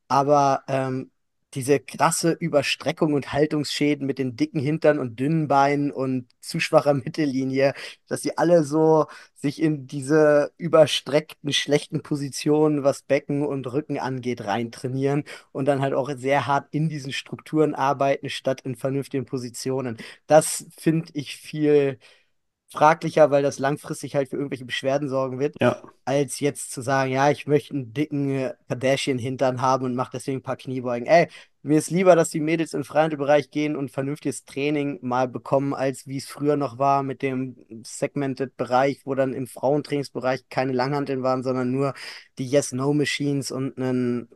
[0.09, 1.11] Aber ähm,
[1.55, 6.95] diese krasse Überstreckung und Haltungsschäden mit den dicken Hintern und dünnen Beinen und zu schwacher
[6.95, 7.75] Mittellinie,
[8.09, 14.43] dass sie alle so sich in diese überstreckten, schlechten Positionen, was Becken und Rücken angeht,
[14.45, 19.99] reintrainieren und dann halt auch sehr hart in diesen Strukturen arbeiten, statt in vernünftigen Positionen.
[20.27, 21.99] Das finde ich viel
[22.75, 27.13] fraglicher, weil das langfristig halt für irgendwelche Beschwerden sorgen wird, Ja, als jetzt zu sagen,
[27.13, 31.07] ja, ich möchte einen dicken äh, Kardashian-Hintern haben und mache deswegen ein paar Kniebeugen.
[31.07, 31.29] Ey,
[31.63, 35.73] mir ist lieber, dass die Mädels im freien Bereich gehen und vernünftiges Training mal bekommen,
[35.73, 41.23] als wie es früher noch war mit dem Segmented-Bereich, wo dann im Frauentrainingsbereich keine Langhanteln
[41.23, 41.95] waren, sondern nur
[42.39, 44.29] die Yes-No-Machines und einen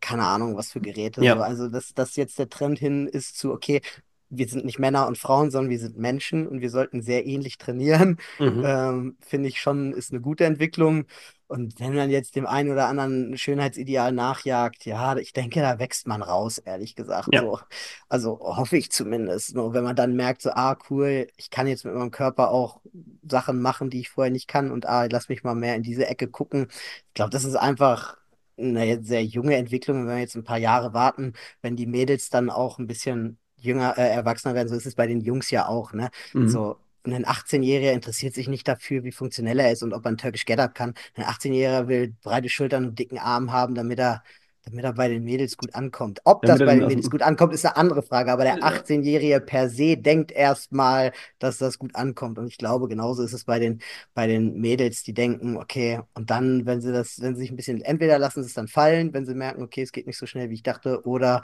[0.00, 1.22] keine Ahnung, was für Geräte.
[1.22, 3.82] Ja, Also, dass das jetzt der Trend hin ist zu, okay,
[4.38, 7.58] wir sind nicht Männer und Frauen, sondern wir sind Menschen und wir sollten sehr ähnlich
[7.58, 8.18] trainieren.
[8.38, 8.62] mhm.
[8.64, 11.06] Ähm, finde ich schon, ist eine gute Entwicklung.
[11.48, 16.08] Und wenn man jetzt dem einen oder anderen Schönheitsideal nachjagt, ja, ich denke, da wächst
[16.08, 17.28] man raus, ehrlich gesagt.
[17.32, 17.60] Ja, So.
[18.08, 19.54] Also hoffe ich zumindest.
[19.54, 22.80] Nur wenn man dann merkt, so, ah, cool, ich kann jetzt mit meinem Körper auch
[23.22, 26.06] Sachen machen, die ich vorher nicht kann und ah, lass mich mal mehr in diese
[26.06, 26.66] Ecke gucken.
[27.08, 28.16] Ich glaube, das ist einfach
[28.58, 30.06] eine sehr junge Entwicklung.
[30.06, 33.98] Wenn wir jetzt ein paar Jahre warten, wenn die Mädels dann auch ein bisschen jünger,
[33.98, 36.10] äh, erwachsener werden, so ist es bei den Jungs ja auch, ne?
[36.32, 36.48] mhm.
[36.48, 40.16] So, ein 18-Jähriger interessiert sich nicht dafür, wie funktionell er ist und ob er ein
[40.18, 40.94] Turkish Get-Up kann.
[41.14, 44.22] Ein 18-Jähriger will breite Schultern und dicken Arm haben, damit er,
[44.64, 46.20] damit er bei den Mädels gut ankommt.
[46.24, 48.62] Ob Damit das bei den Mädels gut ankommt, ist eine andere Frage, aber der ja,
[48.62, 52.38] 18-Jährige per se denkt erstmal, dass das gut ankommt.
[52.38, 53.80] Und ich glaube, genauso ist es bei den,
[54.14, 57.56] bei den Mädels, die denken, okay, und dann, wenn sie das, wenn sie sich ein
[57.56, 60.26] bisschen, entweder lassen sie es dann fallen, wenn sie merken, okay, es geht nicht so
[60.26, 61.42] schnell, wie ich dachte, oder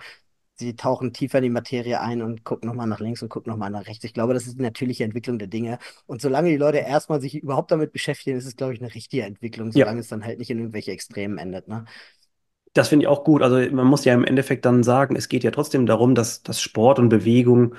[0.58, 3.70] sie tauchen tiefer in die Materie ein und gucken nochmal nach links und gucken nochmal
[3.70, 4.04] nach rechts.
[4.04, 5.78] Ich glaube, das ist die natürliche Entwicklung der Dinge.
[6.06, 9.24] Und solange die Leute erstmal sich überhaupt damit beschäftigen, ist es, glaube ich, eine richtige
[9.24, 11.84] Entwicklung, ja, solange es dann halt nicht in irgendwelche Extremen endet, ne?
[12.74, 13.42] das finde ich auch gut.
[13.42, 16.60] Also man muss ja im Endeffekt dann sagen, es geht ja trotzdem darum, dass, dass
[16.60, 17.74] Sport und Bewegung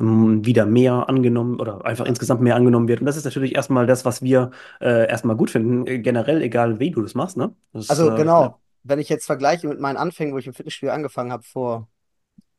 [0.00, 2.06] ähm, wieder mehr angenommen oder einfach Ja.
[2.06, 3.00] insgesamt mehr angenommen wird.
[3.00, 4.50] Und das ist natürlich erstmal das, was wir
[4.80, 7.54] äh, erstmal gut finden, äh, generell, egal wie du das machst, ne?
[7.72, 8.50] Das, Also äh, ja.
[8.50, 11.88] genau, wenn ich jetzt vergleiche mit meinen Anfängen, wo ich im Fitnessstudio angefangen habe vor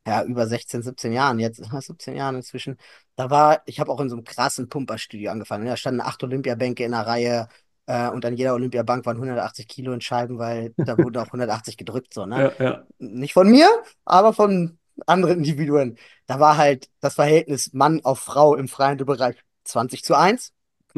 [0.07, 2.77] ja, über 16, 17 Jahren, jetzt 17 Jahren inzwischen,
[3.15, 5.65] da war, ich habe auch in so einem krassen Pumperstudio angefangen.
[5.65, 7.47] Da standen acht Olympiabänke in der Reihe
[7.85, 11.77] äh, und an jeder Olympiabank waren 180 Kilo in Scheiben, weil da wurden auch 180
[11.77, 12.53] gedrückt, so, ne?
[12.57, 12.83] Ja, ja.
[12.99, 13.69] Nicht von mir,
[14.05, 15.97] aber von anderen Individuen.
[16.25, 19.35] Da war halt das Verhältnis Mann auf Frau im freien Bereich
[19.65, 20.53] 20 zu eins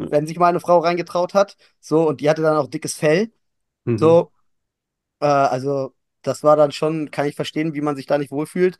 [0.08, 1.56] wenn sich mal eine Frau reingetraut hat.
[1.80, 3.30] So, und die hatte dann auch dickes Fell.
[3.84, 3.98] Mhm.
[3.98, 4.32] So,
[5.20, 8.78] äh, also das war dann schon, kann ich verstehen, wie man sich da nicht wohlfühlt.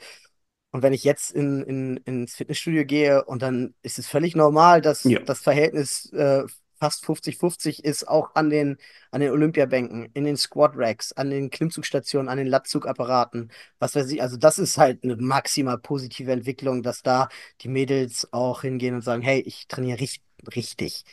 [0.73, 4.81] Und wenn ich jetzt in, in, ins Fitnessstudio gehe und dann ist es völlig normal,
[4.81, 5.21] dass Ja.
[5.25, 6.45] das Verhältnis äh,
[6.79, 8.79] fast 50-50 ist, auch an den,
[9.11, 14.23] an den Olympiabänken, in den Squad-Racks, an den Klimmzugstationen, an den Latzug-Apparaten, was weiß ich.
[14.23, 17.29] Also das ist halt eine maximal positive Entwicklung, dass da
[17.63, 20.23] die Mädels auch hingehen und sagen, hey, ich trainiere richtig.
[20.55, 21.05] richtig.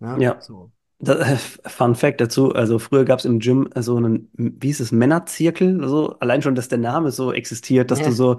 [0.00, 0.34] Ja, Ja.
[0.38, 0.70] so.
[1.00, 1.36] Da,
[1.66, 5.86] Fun Fact dazu, also früher gab es im Gym so einen, wie hieß es, Männerzirkel,
[5.88, 8.38] so, allein schon, dass der Name so existiert, dass du Ja, so,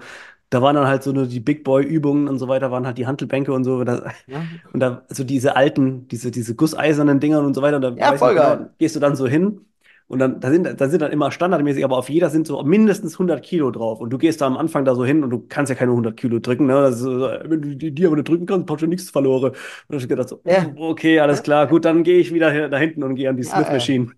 [0.50, 3.08] da waren dann halt so nur die Big Boy-Übungen und so weiter, waren halt die
[3.08, 7.54] Hantelbänke und so, da, ja, und da, so diese alten, diese, diese gusseisernen Dinger und
[7.56, 9.62] so weiter, und da ja, voll genau, gehst du dann so hin
[10.08, 13.18] und dann, da sind, da sind dann immer standardmäßig, aber auf jeder sind so mindestens
[13.18, 15.70] 100 Kilo drauf und du gehst da am Anfang da so hin und du kannst
[15.70, 16.88] ja keine 100 Kilo drücken, ne?
[16.90, 19.52] Ist so, wenn du die, die aber nicht drücken kannst, hast du nichts verloren.
[19.52, 19.56] Und
[19.90, 23.04] dann ich gedacht so, Ja, okay, alles klar, gut, dann gehe ich wieder da hinten
[23.04, 24.12] und gehe an die Smith äh, Machine.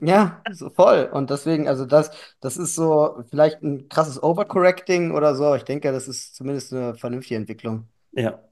[0.00, 1.10] ja, so voll.
[1.12, 5.64] Und deswegen, also das, das ist so vielleicht ein krasses Overcorrecting oder so, aber ich
[5.64, 7.88] denke, das ist zumindest eine vernünftige Entwicklung.
[8.12, 8.42] Ja.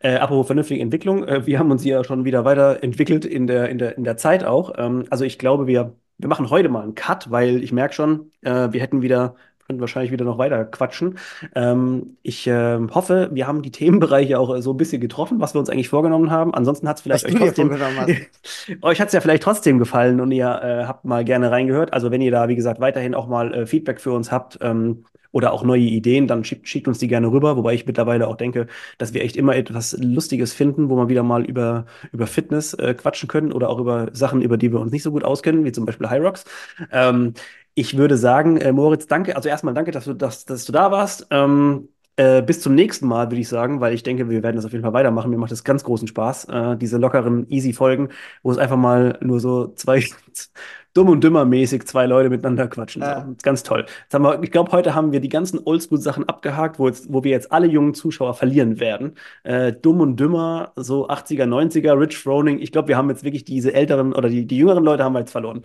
[0.00, 3.78] Äh, apropos vernünftige Entwicklung, äh, wir haben uns ja schon wieder weiterentwickelt in der, in
[3.78, 4.72] der, in der Zeit auch.
[4.76, 8.30] Ähm, also ich glaube, wir, wir machen heute mal einen Cut, weil ich merke schon,
[8.42, 9.36] äh, wir hätten wieder,
[9.66, 11.18] könnten wahrscheinlich wieder noch weiter quatschen.
[11.54, 15.54] Ähm, ich ähm, hoffe, wir haben die Themenbereiche auch äh, so ein bisschen getroffen, was
[15.54, 16.54] wir uns eigentlich vorgenommen haben.
[16.54, 17.70] Ansonsten hat es vielleicht Was euch trotzdem,
[18.82, 21.92] euch hat es ja vielleicht trotzdem gefallen und ihr äh, habt mal gerne reingehört.
[21.92, 25.04] Also wenn ihr da, wie gesagt, weiterhin auch mal äh, Feedback für uns habt, ähm,
[25.32, 28.36] oder auch neue Ideen, dann schickt, schickt uns die gerne rüber, wobei ich mittlerweile auch
[28.36, 28.66] denke,
[28.98, 32.94] dass wir echt immer etwas Lustiges finden, wo wir wieder mal über, über Fitness äh,
[32.94, 35.72] quatschen können oder auch über Sachen, über die wir uns nicht so gut auskennen, wie
[35.72, 36.44] zum Beispiel High Rocks.
[36.92, 37.32] Ähm,
[37.74, 39.36] ich würde sagen, äh, Moritz, danke.
[39.36, 41.26] Also erstmal danke, dass du, dass, dass du da warst.
[41.30, 44.66] Ähm, äh, bis zum nächsten Mal, würde ich sagen, weil ich denke, wir werden das
[44.66, 45.30] auf jeden Fall weitermachen.
[45.30, 48.10] Mir macht das ganz großen Spaß, äh, diese lockeren, easy Folgen,
[48.42, 50.04] wo es einfach mal nur so zwei,
[50.94, 53.00] dumm und dümmer mäßig zwei Leute miteinander quatschen.
[53.00, 53.86] So, das ist ganz toll.
[54.02, 57.24] Jetzt haben wir, ich glaube, heute haben wir die ganzen Oldschool-Sachen abgehakt, wo, jetzt, wo
[57.24, 59.14] wir jetzt alle jungen Zuschauer verlieren werden.
[59.42, 62.58] Äh, dumm und dümmer, so 80er, 90er, Rich Froning.
[62.58, 65.20] Ich glaube, wir haben jetzt wirklich diese älteren oder die, die jüngeren Leute haben wir
[65.20, 65.62] jetzt verloren.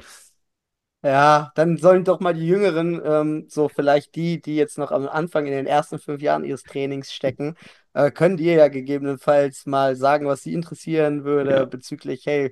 [1.03, 5.07] Ja, dann sollen doch mal die Jüngeren, ähm, so vielleicht die, die jetzt noch am
[5.07, 7.55] Anfang in den ersten fünf Jahren ihres Trainings stecken,
[7.93, 12.51] äh, können dir ja gegebenenfalls mal sagen, was sie interessieren würde Ja, bezüglich, hey,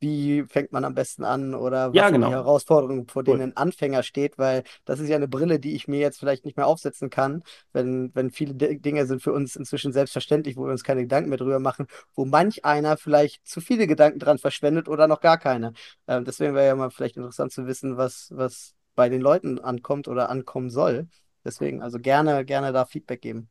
[0.00, 2.30] wie fängt man am besten an oder ja was sind die genau.
[2.30, 3.42] Herausforderungen, vor denen Cool.
[3.42, 6.56] ein Anfänger steht, weil das ist ja eine Brille, die ich mir jetzt vielleicht nicht
[6.56, 7.42] mehr aufsetzen kann,
[7.72, 11.30] wenn, wenn viele D Dinge sind für uns inzwischen selbstverständlich, wo wir uns keine Gedanken
[11.30, 15.38] mehr drüber machen, wo manch einer vielleicht zu viele Gedanken dran verschwendet oder noch gar
[15.38, 15.72] keine.
[16.06, 20.08] Ähm, deswegen wäre ja mal vielleicht interessant zu wissen, was, was bei den Leuten ankommt
[20.08, 21.08] oder ankommen soll.
[21.44, 23.48] Deswegen also gerne, gerne da Feedback geben.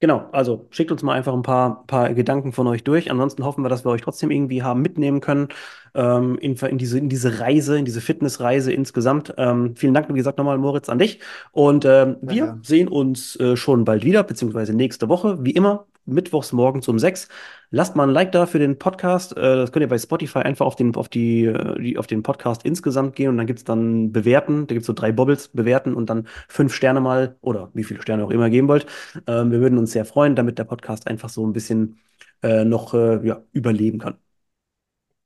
[0.00, 3.10] Genau, also schickt uns mal einfach ein paar, paar Gedanken von euch durch.
[3.10, 5.48] Ansonsten hoffen wir, dass wir euch trotzdem irgendwie haben mitnehmen können
[5.94, 9.34] ähm, in, in diese, in diese Reise, in diese Fitnessreise insgesamt.
[9.36, 11.18] Ähm, vielen Dank, wie gesagt, nochmal, Moritz, an dich.
[11.50, 12.60] Und ähm, wir gerne.
[12.62, 17.28] sehen uns äh, schon bald wieder, beziehungsweise nächste Woche, wie immer, mittwochs morgens um sechs.
[17.70, 19.36] Lasst mal ein Like da für den Podcast.
[19.36, 22.64] Äh, das könnt ihr bei Spotify einfach auf den, auf die, äh, auf den Podcast
[22.64, 24.66] insgesamt gehen und dann gibt es dann bewerten.
[24.66, 28.02] Da gibt es so drei Bobbles, bewerten und dann fünf Sterne mal oder wie viele
[28.02, 28.86] Sterne auch immer geben wollt.
[29.26, 31.98] Ähm, wir würden uns sehr freuen, damit der Podcast einfach so ein bisschen
[32.42, 34.18] äh, noch ja, überleben kann.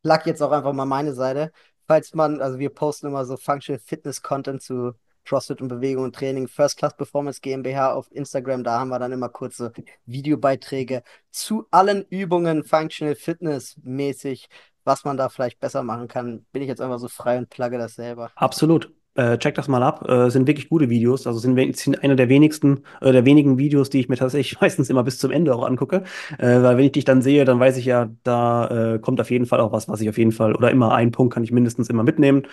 [0.03, 1.53] plug jetzt auch einfach mal meine Seite.
[1.87, 4.93] Falls man, also wir posten immer so Functional Fitness Content zu
[5.25, 8.65] CrossFit und Bewegung und Training, First Class Performance GmbH auf Instagram.
[8.65, 9.73] Da haben wir dann immer kurze
[10.07, 14.49] Videobeiträge zu allen Übungen Functional Fitness mäßig,
[14.85, 16.45] was man da vielleicht besser machen kann.
[16.53, 18.31] Bin ich jetzt einfach so frei und plugge das selber.
[18.35, 18.93] Absolut.
[19.15, 20.09] Äh, check das mal ab.
[20.09, 21.27] Äh, sind wirklich gute Videos.
[21.27, 24.89] Also sind, sind einer der wenigsten, äh, der wenigen Videos, die ich mir tatsächlich meistens
[24.89, 26.05] immer bis zum Ende auch angucke.
[26.39, 29.31] Äh, weil wenn ich dich dann sehe, dann weiß ich ja, da äh, kommt auf
[29.31, 31.53] jeden Fall auch was, was ich auf jeden Fall, oder immer einen Punkt kann ich
[31.53, 32.45] mindestens immer mitnehmen.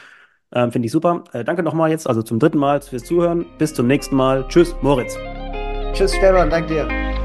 [0.53, 1.23] Ähm, Finde ich super.
[1.33, 3.45] Äh, danke nochmal jetzt, also zum dritten Mal fürs Zuhören.
[3.57, 4.45] Bis zum nächsten Mal.
[4.47, 5.17] Tschüss, Moritz.
[5.93, 7.18] Tschüss, Stefan, danke dir.